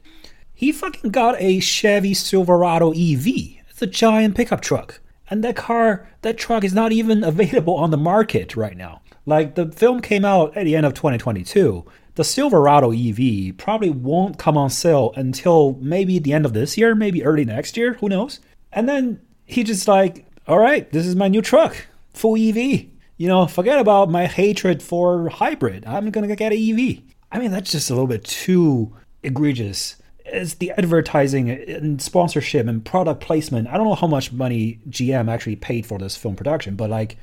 he 0.53 0.71
fucking 0.71 1.11
got 1.11 1.35
a 1.39 1.59
Chevy 1.59 2.13
Silverado 2.13 2.91
EV. 2.91 3.62
It's 3.73 3.81
a 3.81 3.87
giant 3.87 4.35
pickup 4.35 4.61
truck. 4.61 5.01
And 5.31 5.43
that 5.43 5.55
car, 5.55 6.07
that 6.21 6.37
truck 6.37 6.63
is 6.63 6.75
not 6.75 6.91
even 6.91 7.23
available 7.23 7.73
on 7.73 7.89
the 7.89 7.97
market 7.97 8.55
right 8.55 8.77
now. 8.77 9.01
Like, 9.25 9.55
the 9.55 9.71
film 9.71 9.99
came 9.99 10.23
out 10.23 10.55
at 10.55 10.65
the 10.65 10.75
end 10.75 10.85
of 10.85 10.93
2022. 10.93 11.83
The 12.13 12.23
Silverado 12.23 12.91
EV 12.91 13.57
probably 13.57 13.89
won't 13.89 14.37
come 14.37 14.57
on 14.57 14.69
sale 14.69 15.11
until 15.15 15.79
maybe 15.81 16.19
the 16.19 16.33
end 16.33 16.45
of 16.45 16.53
this 16.53 16.77
year, 16.77 16.93
maybe 16.93 17.23
early 17.23 17.45
next 17.45 17.75
year, 17.75 17.93
who 17.95 18.09
knows? 18.09 18.39
And 18.71 18.87
then 18.87 19.19
he 19.45 19.63
just 19.63 19.87
like, 19.87 20.27
all 20.47 20.59
right, 20.59 20.91
this 20.91 21.07
is 21.07 21.15
my 21.15 21.27
new 21.27 21.41
truck 21.41 21.75
full 22.13 22.35
EV. 22.35 22.85
You 23.17 23.27
know, 23.27 23.47
forget 23.47 23.79
about 23.79 24.11
my 24.11 24.27
hatred 24.27 24.83
for 24.83 25.29
hybrid. 25.29 25.83
I'm 25.87 26.11
to 26.11 26.35
get 26.35 26.53
an 26.53 26.59
EV. 26.59 27.01
I 27.31 27.39
mean, 27.39 27.49
that's 27.49 27.71
just 27.71 27.89
a 27.89 27.93
little 27.93 28.05
bit 28.05 28.23
too 28.23 28.95
egregious. 29.23 29.95
It's 30.33 30.55
the 30.55 30.71
advertising 30.71 31.49
and 31.49 32.01
sponsorship 32.01 32.67
and 32.67 32.83
product 32.83 33.21
placement. 33.21 33.67
I 33.67 33.77
don't 33.77 33.87
know 33.87 33.95
how 33.95 34.07
much 34.07 34.31
money 34.31 34.79
GM 34.89 35.31
actually 35.31 35.55
paid 35.55 35.85
for 35.85 35.99
this 35.99 36.15
film 36.15 36.35
production, 36.35 36.75
but 36.75 36.89
like, 36.89 37.17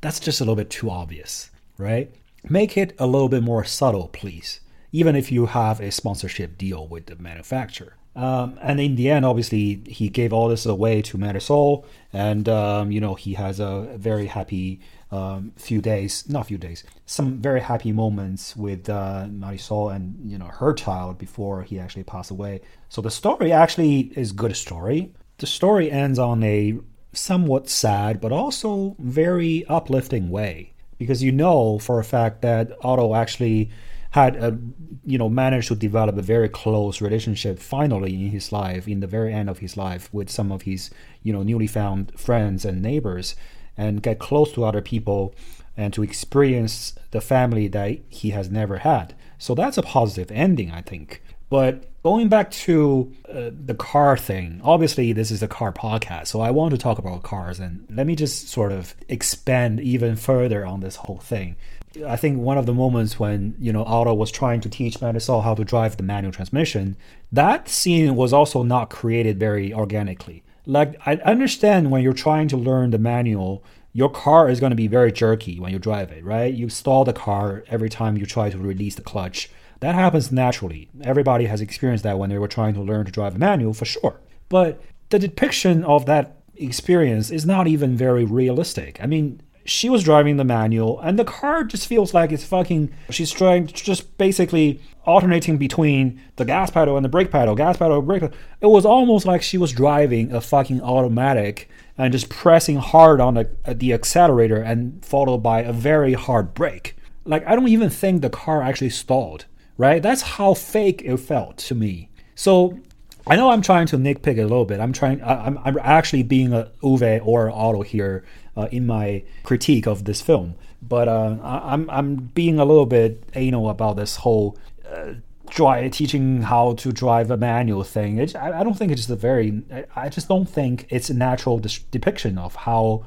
that's 0.00 0.18
just 0.18 0.40
a 0.40 0.44
little 0.44 0.56
bit 0.56 0.70
too 0.70 0.90
obvious, 0.90 1.50
right? 1.78 2.10
Make 2.48 2.76
it 2.76 2.94
a 2.98 3.06
little 3.06 3.28
bit 3.28 3.42
more 3.42 3.64
subtle, 3.64 4.08
please, 4.08 4.60
even 4.92 5.14
if 5.14 5.30
you 5.30 5.46
have 5.46 5.80
a 5.80 5.90
sponsorship 5.90 6.58
deal 6.58 6.86
with 6.86 7.06
the 7.06 7.16
manufacturer. 7.16 7.96
Um, 8.16 8.58
and 8.62 8.80
in 8.80 8.96
the 8.96 9.10
end, 9.10 9.24
obviously, 9.24 9.82
he 9.86 10.08
gave 10.08 10.32
all 10.32 10.48
this 10.48 10.66
away 10.66 11.02
to 11.02 11.18
Marisol, 11.18 11.84
and 12.12 12.48
um, 12.48 12.92
you 12.92 13.00
know 13.00 13.14
he 13.14 13.34
has 13.34 13.58
a 13.58 13.88
very 13.96 14.26
happy 14.26 14.80
um, 15.14 15.52
few 15.56 15.80
days, 15.80 16.28
not 16.28 16.42
a 16.42 16.44
few 16.44 16.58
days, 16.58 16.82
some 17.06 17.38
very 17.38 17.60
happy 17.60 17.92
moments 17.92 18.56
with 18.56 18.88
uh, 18.88 19.26
Marisol 19.30 19.94
and 19.94 20.18
you 20.30 20.38
know 20.38 20.46
her 20.46 20.72
child 20.72 21.18
before 21.18 21.62
he 21.62 21.78
actually 21.78 22.04
passed 22.04 22.30
away. 22.30 22.60
So 22.88 23.00
the 23.00 23.10
story 23.10 23.52
actually 23.52 24.12
is 24.16 24.32
good 24.32 24.56
story. 24.56 25.12
The 25.38 25.46
story 25.46 25.90
ends 25.90 26.18
on 26.18 26.42
a 26.42 26.78
somewhat 27.12 27.68
sad 27.68 28.20
but 28.20 28.32
also 28.32 28.96
very 28.98 29.64
uplifting 29.66 30.30
way 30.30 30.72
because 30.98 31.22
you 31.22 31.30
know 31.30 31.78
for 31.78 32.00
a 32.00 32.04
fact 32.04 32.42
that 32.42 32.72
Otto 32.82 33.14
actually 33.14 33.70
had 34.10 34.36
a, 34.36 34.58
you 35.04 35.18
know 35.18 35.28
managed 35.28 35.68
to 35.68 35.74
develop 35.74 36.16
a 36.16 36.22
very 36.22 36.48
close 36.48 37.00
relationship 37.00 37.58
finally 37.58 38.14
in 38.14 38.30
his 38.30 38.52
life 38.52 38.88
in 38.88 39.00
the 39.00 39.06
very 39.06 39.32
end 39.32 39.48
of 39.48 39.58
his 39.58 39.76
life 39.76 40.08
with 40.12 40.28
some 40.28 40.50
of 40.50 40.62
his 40.62 40.90
you 41.22 41.32
know 41.32 41.42
newly 41.42 41.66
found 41.66 42.12
friends 42.18 42.64
and 42.64 42.82
neighbors 42.82 43.36
and 43.76 44.02
get 44.02 44.18
close 44.18 44.52
to 44.52 44.64
other 44.64 44.80
people 44.80 45.34
and 45.76 45.92
to 45.92 46.02
experience 46.02 46.94
the 47.10 47.20
family 47.20 47.66
that 47.68 47.98
he 48.08 48.30
has 48.30 48.50
never 48.50 48.78
had 48.78 49.14
so 49.38 49.54
that's 49.54 49.78
a 49.78 49.82
positive 49.82 50.30
ending 50.30 50.70
i 50.70 50.80
think 50.80 51.22
but 51.50 51.84
going 52.02 52.28
back 52.28 52.50
to 52.50 53.12
uh, 53.28 53.50
the 53.52 53.74
car 53.74 54.16
thing, 54.16 54.60
obviously 54.64 55.12
this 55.12 55.30
is 55.30 55.42
a 55.42 55.48
car 55.48 55.72
podcast, 55.72 56.26
so 56.26 56.40
I 56.40 56.50
want 56.50 56.72
to 56.72 56.78
talk 56.78 56.98
about 56.98 57.22
cars, 57.22 57.60
and 57.60 57.86
let 57.88 58.06
me 58.06 58.16
just 58.16 58.48
sort 58.48 58.72
of 58.72 58.94
expand 59.08 59.78
even 59.80 60.16
further 60.16 60.66
on 60.66 60.80
this 60.80 60.96
whole 60.96 61.18
thing. 61.18 61.56
I 62.04 62.16
think 62.16 62.40
one 62.40 62.58
of 62.58 62.66
the 62.66 62.74
moments 62.74 63.20
when 63.20 63.54
you 63.60 63.72
know 63.72 63.84
Otto 63.84 64.14
was 64.14 64.32
trying 64.32 64.60
to 64.62 64.68
teach 64.68 64.98
Marisol 64.98 65.44
how 65.44 65.54
to 65.54 65.64
drive 65.64 65.96
the 65.96 66.02
manual 66.02 66.32
transmission, 66.32 66.96
that 67.30 67.68
scene 67.68 68.16
was 68.16 68.32
also 68.32 68.62
not 68.62 68.90
created 68.90 69.38
very 69.38 69.72
organically. 69.72 70.42
Like 70.66 70.96
I 71.06 71.16
understand 71.16 71.90
when 71.90 72.02
you're 72.02 72.12
trying 72.12 72.48
to 72.48 72.56
learn 72.56 72.90
the 72.90 72.98
manual, 72.98 73.62
your 73.92 74.10
car 74.10 74.48
is 74.48 74.60
going 74.60 74.70
to 74.70 74.76
be 74.76 74.88
very 74.88 75.12
jerky 75.12 75.60
when 75.60 75.72
you 75.72 75.78
drive 75.78 76.10
it, 76.10 76.24
right? 76.24 76.52
You 76.52 76.68
stall 76.68 77.04
the 77.04 77.12
car 77.12 77.64
every 77.68 77.88
time 77.88 78.16
you 78.16 78.26
try 78.26 78.50
to 78.50 78.58
release 78.58 78.96
the 78.96 79.02
clutch. 79.02 79.50
That 79.80 79.94
happens 79.94 80.32
naturally. 80.32 80.88
Everybody 81.02 81.46
has 81.46 81.60
experienced 81.60 82.04
that 82.04 82.18
when 82.18 82.30
they 82.30 82.38
were 82.38 82.48
trying 82.48 82.74
to 82.74 82.80
learn 82.80 83.06
to 83.06 83.12
drive 83.12 83.36
a 83.36 83.38
manual 83.38 83.74
for 83.74 83.84
sure. 83.84 84.20
But 84.48 84.82
the 85.10 85.18
depiction 85.18 85.84
of 85.84 86.06
that 86.06 86.38
experience 86.56 87.30
is 87.30 87.44
not 87.44 87.66
even 87.66 87.96
very 87.96 88.24
realistic. 88.24 88.98
I 89.02 89.06
mean, 89.06 89.42
she 89.64 89.88
was 89.88 90.02
driving 90.02 90.36
the 90.36 90.44
manual 90.44 91.00
and 91.00 91.18
the 91.18 91.24
car 91.24 91.64
just 91.64 91.86
feels 91.86 92.12
like 92.12 92.32
it's 92.32 92.44
fucking 92.44 92.92
she's 93.10 93.30
trying 93.30 93.66
just 93.66 94.16
basically 94.18 94.80
alternating 95.06 95.56
between 95.56 96.20
the 96.36 96.44
gas 96.44 96.70
pedal 96.70 96.96
and 96.96 97.04
the 97.04 97.08
brake 97.08 97.30
pedal 97.30 97.54
gas 97.54 97.76
pedal 97.76 98.02
brake 98.02 98.20
pedal. 98.22 98.36
It 98.60 98.66
was 98.66 98.84
almost 98.84 99.26
like 99.26 99.42
she 99.42 99.58
was 99.58 99.72
driving 99.72 100.32
a 100.32 100.40
fucking 100.40 100.80
automatic 100.82 101.68
and 101.96 102.12
just 102.12 102.28
pressing 102.28 102.76
hard 102.76 103.20
on 103.20 103.34
the, 103.34 103.48
the 103.66 103.92
accelerator 103.92 104.60
and 104.60 105.04
followed 105.04 105.38
by 105.38 105.60
a 105.60 105.72
very 105.72 106.14
hard 106.14 106.54
brake. 106.54 106.96
Like 107.24 107.46
i 107.46 107.54
don't 107.54 107.68
even 107.68 107.90
think 107.90 108.20
the 108.20 108.30
car 108.30 108.62
actually 108.62 108.90
stalled 108.90 109.46
right? 109.76 110.02
That's 110.02 110.22
how 110.22 110.54
fake 110.54 111.02
it 111.04 111.16
felt 111.18 111.58
to 111.58 111.74
me. 111.74 112.10
So 112.34 112.78
I 113.26 113.36
know 113.36 113.50
I'm 113.50 113.62
trying 113.62 113.86
to 113.88 113.96
nitpick 113.96 114.38
a 114.38 114.42
little 114.42 114.66
bit. 114.66 114.80
I'm 114.80 114.92
trying. 114.92 115.22
I'm, 115.22 115.58
I'm 115.64 115.78
actually 115.80 116.22
being 116.22 116.52
a 116.52 116.70
Ove 116.82 117.20
or 117.24 117.50
Otto 117.50 117.82
here 117.82 118.24
uh, 118.56 118.68
in 118.70 118.86
my 118.86 119.22
critique 119.42 119.86
of 119.86 120.04
this 120.04 120.20
film. 120.20 120.56
But 120.82 121.08
uh, 121.08 121.38
I'm 121.42 121.88
I'm 121.88 122.16
being 122.16 122.58
a 122.58 122.64
little 122.64 122.84
bit 122.86 123.22
anal 123.34 123.70
about 123.70 123.96
this 123.96 124.16
whole 124.16 124.58
uh, 124.86 125.14
dry, 125.48 125.88
teaching 125.88 126.42
how 126.42 126.74
to 126.74 126.92
drive 126.92 127.30
a 127.30 127.38
manual 127.38 127.82
thing. 127.82 128.18
It, 128.18 128.36
I, 128.36 128.60
I, 128.60 128.64
don't 128.64 128.74
think 128.74 128.92
it's 128.92 129.08
a 129.08 129.16
very. 129.16 129.62
I 129.96 130.10
just 130.10 130.28
don't 130.28 130.48
think 130.48 130.86
it's 130.90 131.08
a 131.08 131.14
natural 131.14 131.60
depiction 131.90 132.36
of 132.36 132.54
how 132.54 133.06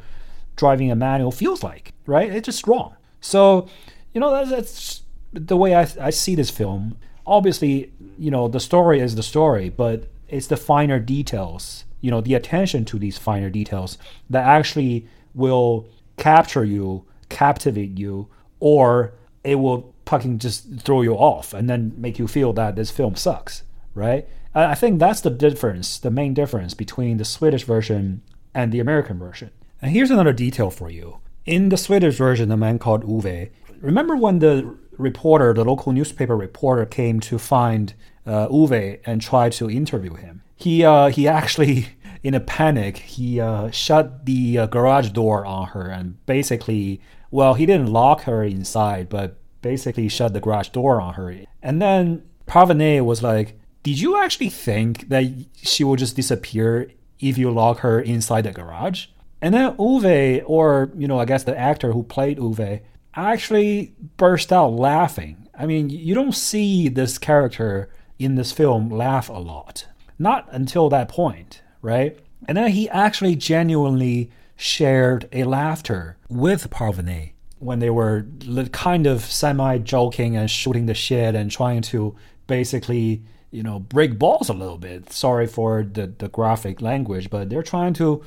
driving 0.56 0.90
a 0.92 0.96
manual 0.96 1.32
feels 1.32 1.62
like. 1.62 1.94
Right? 2.08 2.32
It's 2.32 2.48
just 2.48 2.66
wrong. 2.66 2.96
So 3.22 3.68
you 4.14 4.20
know 4.20 4.32
that's, 4.32 4.50
that's 4.50 5.02
the 5.32 5.58
way 5.58 5.76
I, 5.76 5.88
I 6.02 6.10
see 6.10 6.34
this 6.34 6.50
film. 6.50 6.98
Obviously, 7.28 7.92
you 8.18 8.32
know 8.32 8.48
the 8.48 8.60
story 8.60 9.00
is 9.00 9.16
the 9.16 9.24
story, 9.24 9.70
but 9.70 10.08
it's 10.28 10.48
the 10.48 10.58
finer 10.58 11.00
details. 11.00 11.86
You 12.02 12.10
know 12.10 12.22
the 12.22 12.34
attention 12.34 12.86
to 12.86 12.98
these 12.98 13.18
finer 13.18 13.50
details 13.50 13.98
that 14.30 14.46
actually 14.46 15.08
will 15.36 15.88
capture 16.18 16.64
you, 16.64 17.06
captivate 17.30 17.98
you, 18.00 18.30
or 18.60 19.14
it 19.44 19.56
will 19.56 19.94
fucking 20.06 20.40
just 20.40 20.80
throw 20.80 21.02
you 21.02 21.14
off 21.14 21.54
and 21.54 21.70
then 21.70 21.94
make 21.98 22.18
you 22.18 22.28
feel 22.28 22.54
that 22.54 22.76
this 22.76 22.90
film 22.90 23.16
sucks, 23.16 23.64
right? 23.94 24.28
I 24.56 24.74
think 24.74 25.00
that's 25.00 25.22
the 25.22 25.30
difference, 25.30 26.00
the 26.00 26.10
main 26.10 26.34
difference 26.34 26.74
between 26.74 27.18
the 27.18 27.26
Swedish 27.26 27.64
version 27.64 28.24
and 28.56 28.72
the 28.72 28.80
American 28.80 29.20
version. 29.20 29.52
And 29.82 29.92
here's 29.92 30.10
another 30.10 30.34
detail 30.34 30.72
for 30.72 30.90
you. 30.90 31.20
In 31.46 31.70
the 31.70 31.78
Swedish 31.78 32.18
version, 32.18 32.52
a 32.52 32.58
man 32.58 32.80
called 32.80 33.04
Ove, 33.06 33.50
remember 33.80 34.16
when 34.16 34.40
the 34.40 34.76
reporter, 34.98 35.54
the 35.54 35.64
local 35.64 35.92
newspaper 35.92 36.36
reporter, 36.36 36.86
came 36.86 37.20
to 37.22 37.38
find 37.38 37.94
uh, 38.26 38.48
Ove 38.50 39.00
and 39.06 39.22
tried 39.22 39.54
to 39.54 39.70
interview 39.70 40.16
him? 40.16 40.44
He 40.56 40.84
uh, 40.84 41.08
he 41.08 41.28
actually 41.28 41.90
in 42.24 42.34
a 42.34 42.40
panic, 42.40 42.98
he 42.98 43.40
uh, 43.40 43.72
shut 43.72 44.26
the 44.26 44.58
uh, 44.58 44.66
garage 44.68 45.10
door 45.12 45.46
on 45.46 45.68
her 45.68 45.88
and 45.88 46.24
basically, 46.26 47.02
well, 47.32 47.54
he 47.54 47.66
didn't 47.66 47.88
lock 47.88 48.22
her 48.24 48.44
inside, 48.44 49.10
but 49.10 49.38
basically 49.62 50.10
shut 50.10 50.34
the 50.34 50.40
garage 50.40 50.70
door 50.70 51.00
on 51.00 51.14
her. 51.16 51.34
And 51.62 51.82
then 51.82 52.24
Parvaneh 52.46 53.04
was 53.04 53.22
like, 53.24 53.60
Did 53.84 54.00
you 54.00 54.18
actually 54.18 54.50
think 54.50 55.10
that 55.10 55.24
she 55.56 55.84
will 55.84 55.96
just 55.96 56.16
disappear 56.16 56.92
if 57.20 57.38
you 57.38 57.52
lock 57.52 57.80
her 57.80 58.00
inside 58.00 58.44
the 58.44 58.52
garage? 58.52 59.08
And 59.42 59.54
then 59.54 59.76
Ove, 59.78 60.44
or, 60.46 60.92
you 60.98 61.08
know, 61.08 61.20
I 61.20 61.26
guess 61.26 61.44
the 61.44 61.58
actor 61.58 61.92
who 61.94 62.04
played 62.04 62.40
Ove, 62.40 62.82
actually 63.18 63.96
burst 64.18 64.52
out 64.54 64.74
laughing. 64.74 65.48
I 65.58 65.66
mean, 65.66 65.90
you 65.90 66.14
don't 66.14 66.34
see 66.34 66.88
this 66.88 67.18
character 67.18 67.90
in 68.20 68.36
this 68.36 68.52
film 68.52 68.90
laugh 68.90 69.30
a 69.30 69.34
lot. 69.34 69.88
Not 70.20 70.48
until 70.52 70.90
that 70.90 71.10
point 71.10 71.62
right? 71.82 72.20
And 72.48 72.58
then 72.58 72.72
he 72.72 72.90
actually 72.90 73.36
genuinely 73.36 74.32
shared 74.56 75.30
a 75.32 75.44
laughter 75.44 76.18
with 76.30 76.70
Parvaneh 76.70 77.32
when 77.60 77.80
they 77.80 77.90
were 77.90 78.26
kind 78.72 79.08
of 79.08 79.22
semi 79.22 79.78
joking 79.80 80.36
and 80.36 80.50
shooting 80.50 80.86
the 80.86 80.94
shit 80.94 81.34
and 81.36 81.50
trying 81.50 81.82
to 81.84 82.16
basically, 82.46 83.24
you 83.52 83.64
know, 83.64 83.80
break 83.80 84.20
balls 84.20 84.50
a 84.50 84.54
little 84.54 84.78
bit. 84.78 85.12
Sorry 85.12 85.48
for 85.48 85.84
the, 85.84 86.08
the 86.08 86.28
graphic 86.28 86.82
language, 86.82 87.30
but 87.30 87.50
they're 87.50 87.64
trying 87.64 87.94
to 87.96 88.24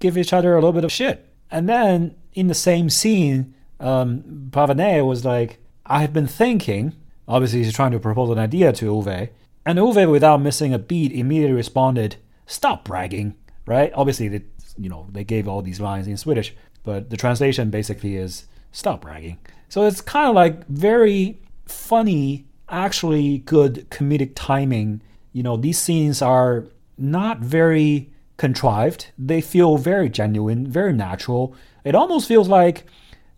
give 0.00 0.18
each 0.18 0.32
other 0.32 0.52
a 0.52 0.56
little 0.56 0.72
bit 0.72 0.84
of 0.84 0.92
shit. 0.92 1.28
And 1.50 1.68
then 1.68 2.16
in 2.34 2.48
the 2.48 2.54
same 2.54 2.90
scene, 2.90 3.53
um, 3.80 4.50
was 4.52 5.24
like, 5.24 5.58
I 5.86 6.00
have 6.00 6.12
been 6.12 6.26
thinking, 6.26 6.94
obviously 7.28 7.62
he's 7.62 7.74
trying 7.74 7.92
to 7.92 7.98
propose 7.98 8.30
an 8.30 8.38
idea 8.38 8.72
to 8.72 8.88
Ove, 8.88 9.28
and 9.66 9.78
Ove, 9.78 10.08
without 10.08 10.40
missing 10.40 10.74
a 10.74 10.78
beat, 10.78 11.12
immediately 11.12 11.54
responded, 11.54 12.16
stop 12.46 12.84
bragging, 12.84 13.34
right? 13.66 13.92
Obviously, 13.94 14.28
they, 14.28 14.42
you 14.76 14.88
know, 14.88 15.08
they 15.12 15.24
gave 15.24 15.48
all 15.48 15.62
these 15.62 15.80
lines 15.80 16.06
in 16.06 16.16
Swedish, 16.16 16.54
but 16.82 17.10
the 17.10 17.16
translation 17.16 17.70
basically 17.70 18.16
is 18.16 18.46
stop 18.72 19.00
bragging. 19.00 19.38
So 19.68 19.84
it's 19.86 20.00
kind 20.00 20.28
of 20.28 20.34
like 20.34 20.66
very 20.68 21.40
funny, 21.66 22.44
actually 22.68 23.38
good 23.38 23.86
comedic 23.90 24.32
timing. 24.34 25.00
You 25.32 25.42
know, 25.42 25.56
these 25.56 25.78
scenes 25.78 26.20
are 26.20 26.66
not 26.98 27.38
very 27.40 28.10
contrived. 28.36 29.10
They 29.18 29.40
feel 29.40 29.78
very 29.78 30.08
genuine, 30.08 30.66
very 30.66 30.92
natural. 30.92 31.54
It 31.84 31.94
almost 31.94 32.28
feels 32.28 32.48
like 32.48 32.84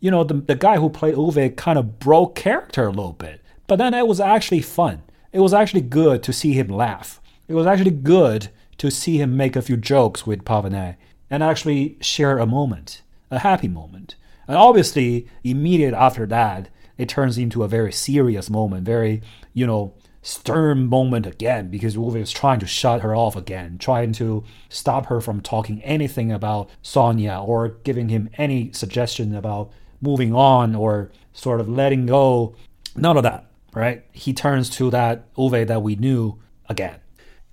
you 0.00 0.10
know, 0.10 0.24
the, 0.24 0.34
the 0.34 0.54
guy 0.54 0.76
who 0.76 0.90
played 0.90 1.14
Ove 1.14 1.56
kind 1.56 1.78
of 1.78 1.98
broke 1.98 2.34
character 2.34 2.86
a 2.86 2.90
little 2.90 3.12
bit. 3.12 3.40
But 3.66 3.76
then 3.76 3.94
it 3.94 4.06
was 4.06 4.20
actually 4.20 4.60
fun. 4.60 5.02
It 5.32 5.40
was 5.40 5.54
actually 5.54 5.80
good 5.82 6.22
to 6.24 6.32
see 6.32 6.52
him 6.52 6.68
laugh. 6.68 7.20
It 7.48 7.54
was 7.54 7.66
actually 7.66 7.90
good 7.90 8.48
to 8.78 8.90
see 8.90 9.18
him 9.18 9.36
make 9.36 9.56
a 9.56 9.62
few 9.62 9.76
jokes 9.76 10.26
with 10.26 10.44
Parvaneh 10.44 10.96
and 11.30 11.42
actually 11.42 11.96
share 12.00 12.38
a 12.38 12.46
moment, 12.46 13.02
a 13.30 13.40
happy 13.40 13.68
moment. 13.68 14.14
And 14.46 14.56
obviously, 14.56 15.26
immediate 15.42 15.94
after 15.94 16.26
that, 16.26 16.68
it 16.96 17.08
turns 17.08 17.36
into 17.36 17.62
a 17.62 17.68
very 17.68 17.92
serious 17.92 18.48
moment, 18.48 18.84
very, 18.84 19.22
you 19.52 19.66
know, 19.66 19.94
stern 20.22 20.86
moment 20.86 21.24
again 21.24 21.68
because 21.68 21.96
Ove 21.96 22.16
is 22.16 22.32
trying 22.32 22.58
to 22.58 22.66
shut 22.66 23.02
her 23.02 23.14
off 23.14 23.36
again, 23.36 23.78
trying 23.78 24.12
to 24.12 24.42
stop 24.68 25.06
her 25.06 25.20
from 25.20 25.40
talking 25.40 25.82
anything 25.82 26.32
about 26.32 26.68
Sonja 26.82 27.46
or 27.46 27.68
giving 27.84 28.08
him 28.08 28.28
any 28.36 28.72
suggestion 28.72 29.34
about 29.34 29.70
moving 30.00 30.34
on 30.34 30.74
or 30.74 31.10
sort 31.32 31.60
of 31.60 31.68
letting 31.68 32.06
go. 32.06 32.54
None 32.96 33.16
of 33.16 33.22
that, 33.22 33.46
right? 33.74 34.04
He 34.12 34.32
turns 34.32 34.70
to 34.70 34.90
that 34.90 35.26
Ove 35.36 35.66
that 35.66 35.82
we 35.82 35.96
knew 35.96 36.40
again. 36.68 37.00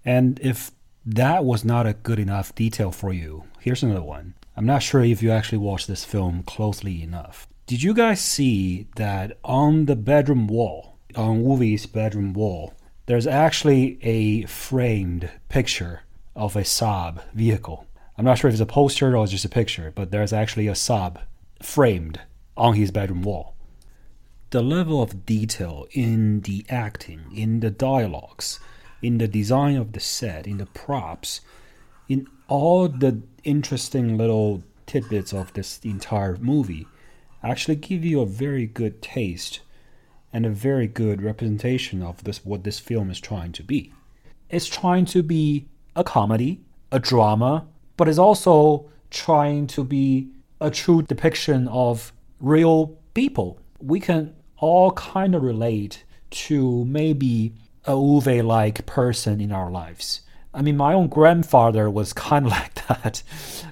And 0.05 0.39
if 0.41 0.71
that 1.05 1.45
was 1.45 1.65
not 1.65 1.87
a 1.87 1.93
good 1.93 2.19
enough 2.19 2.55
detail 2.55 2.91
for 2.91 3.13
you, 3.13 3.43
here's 3.59 3.83
another 3.83 4.03
one. 4.03 4.35
I'm 4.55 4.65
not 4.65 4.83
sure 4.83 5.03
if 5.03 5.23
you 5.23 5.31
actually 5.31 5.57
watched 5.57 5.87
this 5.87 6.05
film 6.05 6.43
closely 6.43 7.01
enough. 7.01 7.47
Did 7.65 7.81
you 7.81 7.93
guys 7.93 8.21
see 8.21 8.87
that 8.97 9.37
on 9.43 9.85
the 9.85 9.95
bedroom 9.95 10.47
wall, 10.47 10.97
on 11.15 11.43
Ove's 11.45 11.85
bedroom 11.85 12.33
wall, 12.33 12.73
there's 13.05 13.27
actually 13.27 13.97
a 14.03 14.45
framed 14.45 15.29
picture 15.49 16.01
of 16.35 16.55
a 16.55 16.61
Saab 16.61 17.23
vehicle? 17.33 17.87
I'm 18.17 18.25
not 18.25 18.37
sure 18.37 18.49
if 18.49 18.53
it's 18.53 18.61
a 18.61 18.65
poster 18.65 19.17
or 19.17 19.25
just 19.25 19.45
a 19.45 19.49
picture, 19.49 19.91
but 19.95 20.11
there's 20.11 20.33
actually 20.33 20.67
a 20.67 20.73
Saab 20.73 21.21
framed 21.61 22.19
on 22.55 22.75
his 22.75 22.91
bedroom 22.91 23.23
wall. 23.23 23.55
The 24.51 24.61
level 24.61 25.01
of 25.01 25.25
detail 25.25 25.87
in 25.91 26.41
the 26.41 26.65
acting, 26.69 27.21
in 27.35 27.59
the 27.59 27.71
dialogues, 27.71 28.59
in 29.01 29.17
the 29.17 29.27
design 29.27 29.75
of 29.77 29.93
the 29.93 29.99
set, 29.99 30.45
in 30.47 30.57
the 30.57 30.67
props, 30.67 31.41
in 32.07 32.27
all 32.47 32.87
the 32.87 33.21
interesting 33.43 34.17
little 34.17 34.63
tidbits 34.85 35.33
of 35.33 35.53
this 35.53 35.79
entire 35.83 36.37
movie 36.37 36.87
actually 37.43 37.75
give 37.75 38.05
you 38.05 38.21
a 38.21 38.25
very 38.25 38.65
good 38.65 39.01
taste 39.01 39.59
and 40.31 40.45
a 40.45 40.49
very 40.49 40.87
good 40.87 41.21
representation 41.21 42.01
of 42.01 42.23
this 42.23 42.45
what 42.45 42.63
this 42.63 42.79
film 42.79 43.11
is 43.11 43.19
trying 43.19 43.51
to 43.51 43.63
be. 43.63 43.91
It's 44.49 44.67
trying 44.67 45.05
to 45.05 45.21
be 45.21 45.65
a 45.95 46.03
comedy, 46.03 46.61
a 46.91 46.99
drama, 46.99 47.67
but 47.97 48.07
it's 48.07 48.17
also 48.17 48.89
trying 49.09 49.67
to 49.67 49.83
be 49.83 50.29
a 50.59 50.71
true 50.71 51.01
depiction 51.01 51.67
of 51.67 52.13
real 52.43 52.99
people. 53.13 53.59
We 53.79 53.99
can 53.99 54.35
all 54.57 54.91
kind 54.91 55.33
of 55.33 55.41
relate 55.41 56.03
to 56.29 56.85
maybe 56.85 57.53
a 57.85 57.93
Ove 57.93 58.27
like 58.45 58.85
person 58.85 59.41
in 59.41 59.51
our 59.51 59.71
lives. 59.71 60.21
I 60.53 60.61
mean, 60.61 60.77
my 60.77 60.93
own 60.93 61.07
grandfather 61.07 61.89
was 61.89 62.13
kind 62.27 62.45
of 62.45 62.51
like 62.51 62.75
that, 62.87 63.23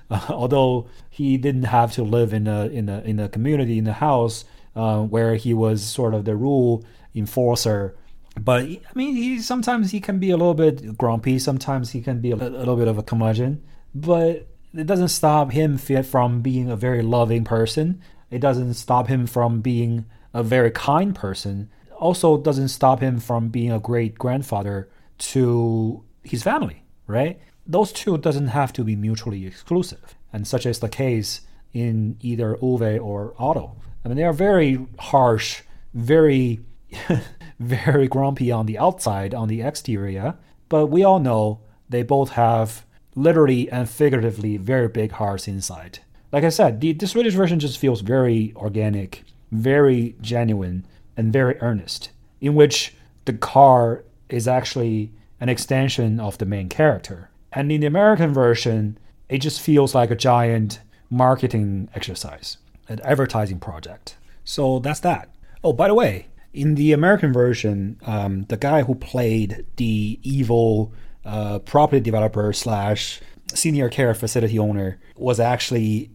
uh, 0.10 0.26
although 0.30 0.88
he 1.10 1.38
didn't 1.38 1.64
have 1.64 1.92
to 1.94 2.04
live 2.04 2.34
in 2.34 2.48
a 2.48 2.68
in 2.68 2.90
a 2.90 3.02
in 3.02 3.20
a 3.20 3.30
community 3.30 3.78
in 3.78 3.88
a 3.88 3.94
house 3.94 4.46
uh, 4.76 5.02
where 5.02 5.36
he 5.36 5.54
was 5.54 5.84
sort 5.84 6.14
of 6.14 6.26
the 6.26 6.36
rule 6.36 6.84
enforcer. 7.14 7.96
But 8.40 8.64
I 8.64 8.80
mean, 8.96 9.16
he 9.16 9.40
sometimes 9.40 9.92
he 9.92 10.00
can 10.00 10.18
be 10.18 10.32
a 10.32 10.38
little 10.38 10.54
bit 10.54 10.98
grumpy. 10.98 11.38
Sometimes 11.38 11.92
he 11.92 12.02
can 12.02 12.22
be 12.22 12.32
a, 12.32 12.36
a 12.36 12.38
little 12.38 12.78
bit 12.78 12.88
of 12.88 12.98
a 12.98 13.04
curmudgeon. 13.04 13.62
But 13.94 14.48
it 14.74 14.88
doesn't 14.88 15.10
stop 15.10 15.52
him 15.52 15.78
from 15.78 16.42
being 16.42 16.72
a 16.72 16.78
very 16.78 17.02
loving 17.02 17.44
person. 17.44 18.02
It 18.32 18.40
doesn't 18.40 18.74
stop 18.74 19.08
him 19.08 19.28
from 19.28 19.62
being 19.62 20.06
a 20.34 20.42
very 20.42 20.72
kind 20.72 21.14
person. 21.14 21.70
Also, 22.00 22.38
doesn't 22.38 22.70
stop 22.70 23.00
him 23.02 23.20
from 23.20 23.50
being 23.50 23.72
a 23.72 23.80
great 23.80 24.18
grandfather 24.18 24.90
to 25.20 26.04
his 26.24 26.42
family. 26.42 26.84
Right? 27.06 27.40
Those 27.68 27.92
two 27.92 28.18
doesn't 28.18 28.48
have 28.48 28.74
to 28.74 28.84
be 28.84 28.96
mutually 28.96 29.46
exclusive 29.46 30.16
and 30.34 30.48
such 30.48 30.66
is 30.66 30.80
the 30.80 30.90
case 30.90 31.42
in 31.74 32.18
either 32.22 32.58
Ove 32.62 33.00
or 33.02 33.34
Otto. 33.38 33.76
I 34.04 34.08
mean, 34.08 34.18
they 34.18 34.24
are 34.24 34.34
very 34.34 34.86
harsh, 35.00 35.62
very, 35.94 36.62
very 37.60 38.08
grumpy 38.08 38.52
on 38.52 38.66
the 38.66 38.78
outside, 38.78 39.34
on 39.34 39.48
the 39.48 39.62
exterior, 39.62 40.36
but 40.70 40.88
we 40.88 41.04
all 41.04 41.20
know 41.20 41.62
they 41.90 42.04
both 42.04 42.32
have 42.32 42.86
literally 43.16 43.70
and 43.70 43.90
figuratively 43.90 44.58
very 44.58 44.88
big 44.88 45.12
hearts 45.14 45.48
inside. 45.48 46.00
Like 46.32 46.44
I 46.44 46.50
said, 46.50 46.80
the, 46.80 46.94
the 46.94 47.08
Swedish 47.08 47.34
version 47.34 47.60
just 47.60 47.78
feels 47.78 48.02
very 48.02 48.54
organic, 48.56 49.24
very 49.52 50.16
genuine, 50.22 50.86
and 51.18 51.34
very 51.34 51.60
earnest, 51.60 52.12
in 52.40 52.56
which 52.56 52.96
the 53.26 53.34
car 53.34 54.04
is 54.30 54.48
actually 54.48 55.12
an 55.40 55.50
extension 55.50 56.20
of 56.20 56.38
the 56.38 56.46
main 56.46 56.70
character. 56.70 57.30
And 57.52 57.72
in 57.72 57.82
the 57.82 57.88
American 57.88 58.34
version, 58.34 58.98
it 59.28 59.40
just 59.40 59.60
feels 59.60 59.94
like 59.94 60.10
a 60.10 60.16
giant 60.16 60.80
marketing 61.10 61.90
exercise, 61.94 62.58
an 62.88 63.02
advertising 63.02 63.60
project. 63.60 64.16
So 64.46 64.80
that's 64.80 65.02
that. 65.02 65.30
Oh, 65.64 65.74
by 65.74 65.90
the 65.90 65.94
way, 65.94 66.28
in 66.54 66.76
the 66.76 66.94
American 66.94 67.34
version, 67.34 68.00
um, 68.06 68.44
the 68.44 68.58
guy 68.58 68.84
who 68.84 68.96
played 68.96 69.66
the 69.76 70.20
evil 70.24 70.94
uh, 71.26 71.60
property 71.60 72.00
developer 72.00 72.52
slash 72.54 73.20
senior 73.54 73.90
care 73.90 74.14
facility 74.14 74.58
owner 74.58 74.98
was 75.18 75.40
actually 75.40 76.10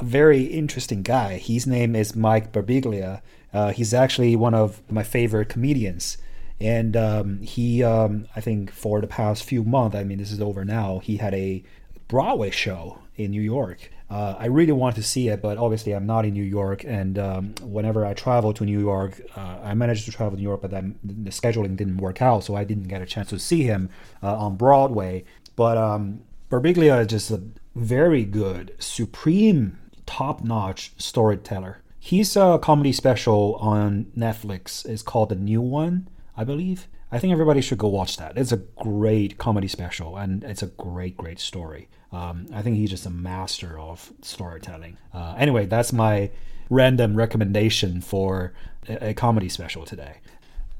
a 0.00 0.04
very 0.04 0.44
interesting 0.44 1.02
guy. 1.02 1.38
His 1.38 1.66
name 1.66 1.94
is 1.94 2.16
Mike 2.16 2.52
Birbiglia. 2.52 3.20
Uh, 3.52 3.72
he's 3.72 3.92
actually 3.92 4.36
one 4.36 4.54
of 4.54 4.80
my 4.90 5.02
favorite 5.02 5.48
comedians. 5.48 6.16
And 6.60 6.96
um, 6.96 7.40
he, 7.40 7.82
um, 7.82 8.26
I 8.36 8.40
think, 8.40 8.70
for 8.70 9.00
the 9.00 9.06
past 9.06 9.44
few 9.44 9.64
months, 9.64 9.96
I 9.96 10.04
mean, 10.04 10.18
this 10.18 10.30
is 10.30 10.40
over 10.40 10.64
now, 10.64 10.98
he 10.98 11.16
had 11.16 11.34
a 11.34 11.62
Broadway 12.08 12.50
show 12.50 12.98
in 13.16 13.30
New 13.30 13.40
York. 13.40 13.90
Uh, 14.10 14.34
I 14.38 14.46
really 14.46 14.72
want 14.72 14.96
to 14.96 15.02
see 15.02 15.28
it, 15.28 15.40
but 15.40 15.56
obviously 15.56 15.92
I'm 15.92 16.06
not 16.06 16.24
in 16.24 16.34
New 16.34 16.42
York. 16.42 16.84
And 16.84 17.18
um, 17.18 17.54
whenever 17.62 18.04
I 18.04 18.12
travel 18.14 18.52
to 18.54 18.64
New 18.64 18.80
York, 18.80 19.20
uh, 19.36 19.58
I 19.62 19.74
managed 19.74 20.04
to 20.06 20.10
travel 20.10 20.32
to 20.32 20.36
New 20.36 20.48
York, 20.48 20.62
but 20.62 20.72
then 20.72 20.98
the 21.04 21.30
scheduling 21.30 21.76
didn't 21.76 21.98
work 21.98 22.20
out, 22.20 22.42
so 22.44 22.56
I 22.56 22.64
didn't 22.64 22.88
get 22.88 23.00
a 23.00 23.06
chance 23.06 23.28
to 23.28 23.38
see 23.38 23.62
him 23.62 23.88
uh, 24.22 24.36
on 24.36 24.56
Broadway. 24.56 25.24
But 25.54 25.78
um, 25.78 26.22
Birbiglia 26.50 27.00
is 27.02 27.06
just 27.06 27.30
a 27.30 27.40
very 27.76 28.24
good, 28.24 28.74
supreme, 28.80 29.78
top-notch 30.10 30.92
storyteller. 30.98 31.82
He's 32.00 32.34
a 32.36 32.58
comedy 32.60 32.92
special 32.92 33.54
on 33.60 34.06
Netflix. 34.16 34.84
It's 34.84 35.02
called 35.02 35.28
The 35.28 35.36
New 35.36 35.60
One, 35.60 36.08
I 36.36 36.42
believe. 36.42 36.88
I 37.12 37.18
think 37.18 37.32
everybody 37.32 37.60
should 37.60 37.78
go 37.78 37.88
watch 37.88 38.16
that. 38.16 38.36
It's 38.36 38.50
a 38.52 38.56
great 38.56 39.38
comedy 39.38 39.68
special, 39.68 40.16
and 40.16 40.42
it's 40.42 40.62
a 40.62 40.66
great, 40.66 41.16
great 41.16 41.38
story. 41.38 41.88
Um, 42.10 42.46
I 42.52 42.62
think 42.62 42.76
he's 42.76 42.90
just 42.90 43.06
a 43.06 43.10
master 43.10 43.78
of 43.78 44.12
storytelling. 44.22 44.96
Uh, 45.14 45.34
anyway, 45.38 45.66
that's 45.66 45.92
my 45.92 46.30
random 46.68 47.14
recommendation 47.14 48.00
for 48.00 48.52
a, 48.88 49.10
a 49.10 49.14
comedy 49.14 49.48
special 49.48 49.84
today. 49.84 50.18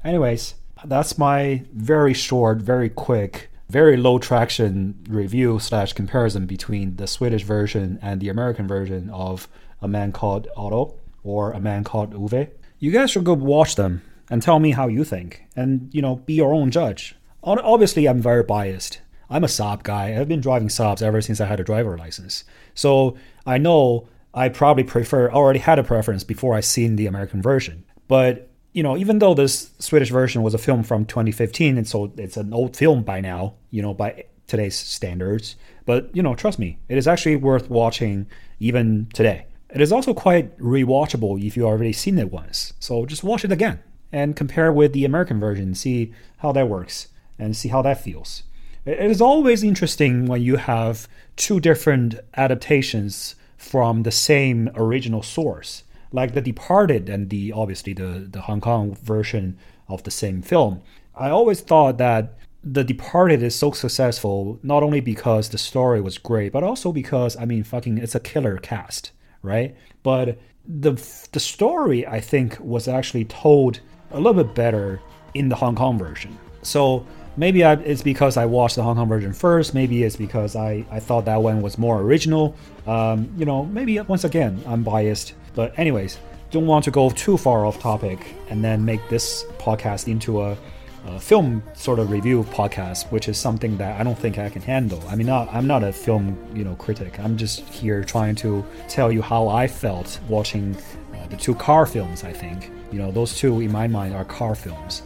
Anyways, 0.03 0.55
that's 0.83 1.17
my 1.17 1.63
very 1.73 2.13
short, 2.13 2.57
very 2.57 2.89
quick, 2.89 3.50
very 3.71 3.95
low 3.95 4.19
traction 4.19 4.95
review 5.09 5.57
slash 5.57 5.93
comparison 5.93 6.45
between 6.45 6.97
the 6.97 7.07
Swedish 7.07 7.43
version 7.43 7.97
and 8.01 8.19
the 8.19 8.27
American 8.27 8.67
version 8.67 9.09
of 9.11 9.47
A 9.81 9.87
Man 9.87 10.11
Called 10.11 10.49
Otto 10.57 10.99
or 11.23 11.53
A 11.53 11.61
Man 11.61 11.85
Called 11.85 12.13
Ove. 12.13 12.49
You 12.79 12.91
guys 12.91 13.11
should 13.11 13.23
go 13.23 13.33
watch 13.33 13.75
them 13.75 14.01
and 14.29 14.41
tell 14.41 14.59
me 14.59 14.71
how 14.71 14.87
you 14.87 15.05
think, 15.05 15.45
and 15.55 15.89
you 15.93 16.01
know, 16.01 16.17
be 16.17 16.33
your 16.33 16.53
own 16.53 16.69
judge. 16.69 17.15
Obviously, 17.43 18.07
I'm 18.07 18.21
very 18.21 18.43
biased. 18.43 18.99
I'm 19.29 19.45
a 19.45 19.47
Saab 19.47 19.83
guy. 19.83 20.19
I've 20.19 20.27
been 20.27 20.41
driving 20.41 20.67
Saabs 20.67 21.01
ever 21.01 21.21
since 21.21 21.39
I 21.39 21.45
had 21.45 21.61
a 21.61 21.63
driver 21.63 21.97
license. 21.97 22.43
So 22.73 23.15
I 23.45 23.57
know 23.57 24.09
I 24.33 24.49
probably 24.49 24.83
prefer, 24.83 25.31
already 25.31 25.59
had 25.59 25.79
a 25.79 25.83
preference 25.83 26.25
before 26.25 26.55
I 26.55 26.59
seen 26.59 26.97
the 26.97 27.07
American 27.07 27.41
version. 27.41 27.85
But, 28.09 28.50
you 28.73 28.83
know, 28.83 28.97
even 28.97 29.19
though 29.19 29.33
this 29.33 29.71
Swedish 29.79 30.09
version 30.09 30.43
was 30.43 30.53
a 30.53 30.57
film 30.57 30.83
from 30.83 31.05
2015, 31.05 31.77
and 31.77 31.87
so 31.87 32.11
it's 32.17 32.37
an 32.37 32.53
old 32.53 32.75
film 32.75 33.03
by 33.03 33.19
now, 33.19 33.55
you 33.69 33.81
know, 33.81 33.93
by 33.93 34.25
today's 34.47 34.77
standards. 34.77 35.55
But, 35.85 36.15
you 36.15 36.21
know, 36.21 36.35
trust 36.35 36.59
me, 36.59 36.77
it 36.87 36.97
is 36.97 37.07
actually 37.07 37.35
worth 37.35 37.69
watching 37.69 38.27
even 38.59 39.07
today. 39.13 39.45
It 39.69 39.81
is 39.81 39.91
also 39.91 40.13
quite 40.13 40.57
rewatchable 40.59 41.45
if 41.45 41.55
you 41.55 41.65
already 41.65 41.93
seen 41.93 42.19
it 42.19 42.31
once. 42.31 42.73
So 42.79 43.05
just 43.05 43.23
watch 43.23 43.45
it 43.45 43.51
again 43.51 43.79
and 44.11 44.35
compare 44.35 44.71
with 44.71 44.93
the 44.93 45.05
American 45.05 45.39
version, 45.39 45.73
see 45.73 46.13
how 46.37 46.51
that 46.51 46.67
works 46.67 47.07
and 47.39 47.55
see 47.55 47.69
how 47.69 47.81
that 47.81 48.03
feels. 48.03 48.43
It 48.85 48.99
is 48.99 49.21
always 49.21 49.63
interesting 49.63 50.25
when 50.25 50.41
you 50.41 50.57
have 50.57 51.07
two 51.35 51.59
different 51.59 52.15
adaptations 52.35 53.35
from 53.57 54.03
the 54.03 54.11
same 54.11 54.69
original 54.75 55.23
source, 55.23 55.83
like 56.11 56.33
The 56.33 56.41
Departed 56.41 57.09
and 57.09 57.29
the 57.29 57.51
obviously 57.53 57.93
the, 57.93 58.27
the 58.29 58.41
Hong 58.41 58.61
Kong 58.61 58.95
version 58.95 59.57
of 59.87 60.03
the 60.03 60.11
same 60.11 60.41
film. 60.41 60.81
I 61.15 61.29
always 61.29 61.61
thought 61.61 61.97
that 61.97 62.37
The 62.63 62.83
Departed 62.83 63.41
is 63.43 63.55
so 63.55 63.71
successful 63.71 64.59
not 64.63 64.83
only 64.83 65.01
because 65.01 65.49
the 65.49 65.57
story 65.57 66.01
was 66.01 66.17
great, 66.17 66.51
but 66.51 66.63
also 66.63 66.91
because 66.91 67.37
I 67.37 67.45
mean 67.45 67.63
fucking 67.63 67.97
it's 67.97 68.15
a 68.15 68.19
killer 68.19 68.57
cast, 68.57 69.11
right? 69.41 69.75
But 70.03 70.39
the 70.67 70.93
the 71.31 71.39
story 71.39 72.05
I 72.05 72.19
think 72.19 72.57
was 72.59 72.87
actually 72.87 73.25
told 73.25 73.79
a 74.11 74.19
little 74.19 74.43
bit 74.43 74.53
better 74.53 75.01
in 75.33 75.49
the 75.49 75.55
Hong 75.55 75.75
Kong 75.75 75.97
version. 75.97 76.37
So 76.61 77.05
maybe 77.37 77.63
I, 77.63 77.73
it's 77.73 78.01
because 78.01 78.37
I 78.37 78.45
watched 78.45 78.75
the 78.75 78.83
Hong 78.83 78.95
Kong 78.95 79.07
version 79.07 79.33
first. 79.33 79.73
Maybe 79.73 80.03
it's 80.03 80.15
because 80.15 80.55
I, 80.55 80.85
I 80.91 80.99
thought 80.99 81.25
that 81.25 81.41
one 81.41 81.61
was 81.61 81.77
more 81.77 82.01
original. 82.01 82.55
Um, 82.85 83.31
you 83.37 83.45
know, 83.45 83.65
maybe 83.65 83.99
once 84.01 84.23
again 84.23 84.61
I'm 84.67 84.83
biased. 84.83 85.33
But 85.55 85.77
anyways, 85.77 86.17
don't 86.51 86.67
want 86.67 86.85
to 86.85 86.91
go 86.91 87.09
too 87.09 87.37
far 87.37 87.65
off 87.65 87.79
topic 87.79 88.19
and 88.49 88.63
then 88.63 88.83
make 88.83 89.07
this 89.09 89.45
podcast 89.57 90.07
into 90.07 90.41
a, 90.41 90.57
a 91.05 91.19
film 91.19 91.63
sort 91.73 91.99
of 91.99 92.11
review 92.11 92.43
podcast, 92.51 93.11
which 93.11 93.27
is 93.27 93.37
something 93.37 93.77
that 93.77 93.99
I 93.99 94.03
don't 94.03 94.17
think 94.17 94.37
I 94.37 94.49
can 94.49 94.61
handle. 94.61 95.03
I 95.07 95.15
mean, 95.15 95.27
not, 95.27 95.53
I'm 95.53 95.67
not 95.67 95.83
a 95.83 95.91
film 95.91 96.37
you 96.53 96.63
know 96.63 96.75
critic. 96.75 97.19
I'm 97.19 97.37
just 97.37 97.61
here 97.69 98.03
trying 98.03 98.35
to 98.35 98.65
tell 98.87 99.11
you 99.11 99.21
how 99.21 99.47
I 99.47 99.67
felt 99.67 100.19
watching 100.27 100.75
uh, 101.13 101.27
the 101.27 101.37
two 101.37 101.55
car 101.55 101.85
films. 101.85 102.23
I 102.23 102.33
think 102.33 102.71
you 102.91 102.99
know 102.99 103.11
those 103.11 103.37
two 103.37 103.61
in 103.61 103.71
my 103.71 103.87
mind 103.87 104.13
are 104.13 104.25
car 104.25 104.55
films 104.55 105.03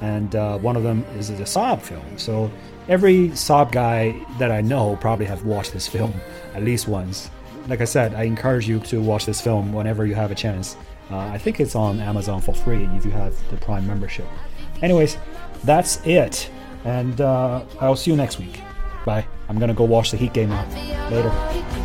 and 0.00 0.34
uh, 0.36 0.58
one 0.58 0.76
of 0.76 0.82
them 0.82 1.04
is 1.16 1.30
a 1.30 1.34
Saab 1.34 1.82
film. 1.82 2.18
So 2.18 2.50
every 2.88 3.30
Saab 3.30 3.72
guy 3.72 4.14
that 4.38 4.50
I 4.50 4.60
know 4.60 4.96
probably 5.00 5.26
have 5.26 5.44
watched 5.44 5.72
this 5.72 5.88
film 5.88 6.12
at 6.54 6.62
least 6.62 6.88
once. 6.88 7.30
Like 7.68 7.80
I 7.80 7.84
said, 7.84 8.14
I 8.14 8.22
encourage 8.24 8.66
you 8.66 8.80
to 8.80 9.00
watch 9.00 9.26
this 9.26 9.40
film 9.40 9.72
whenever 9.72 10.06
you 10.06 10.14
have 10.14 10.30
a 10.30 10.34
chance. 10.34 10.76
Uh, 11.10 11.18
I 11.18 11.38
think 11.38 11.60
it's 11.60 11.74
on 11.74 12.00
Amazon 12.00 12.40
for 12.40 12.54
free 12.54 12.84
if 12.96 13.04
you 13.04 13.10
have 13.10 13.34
the 13.50 13.56
Prime 13.58 13.86
membership. 13.86 14.26
Anyways, 14.82 15.16
that's 15.64 16.04
it, 16.06 16.50
and 16.84 17.20
uh, 17.20 17.64
I'll 17.80 17.96
see 17.96 18.10
you 18.10 18.16
next 18.16 18.38
week. 18.38 18.60
Bye. 19.04 19.26
I'm 19.48 19.58
gonna 19.58 19.74
go 19.74 19.84
watch 19.84 20.10
the 20.10 20.16
Heat 20.18 20.34
game 20.34 20.50
now. 20.50 20.66
Later. 21.10 21.77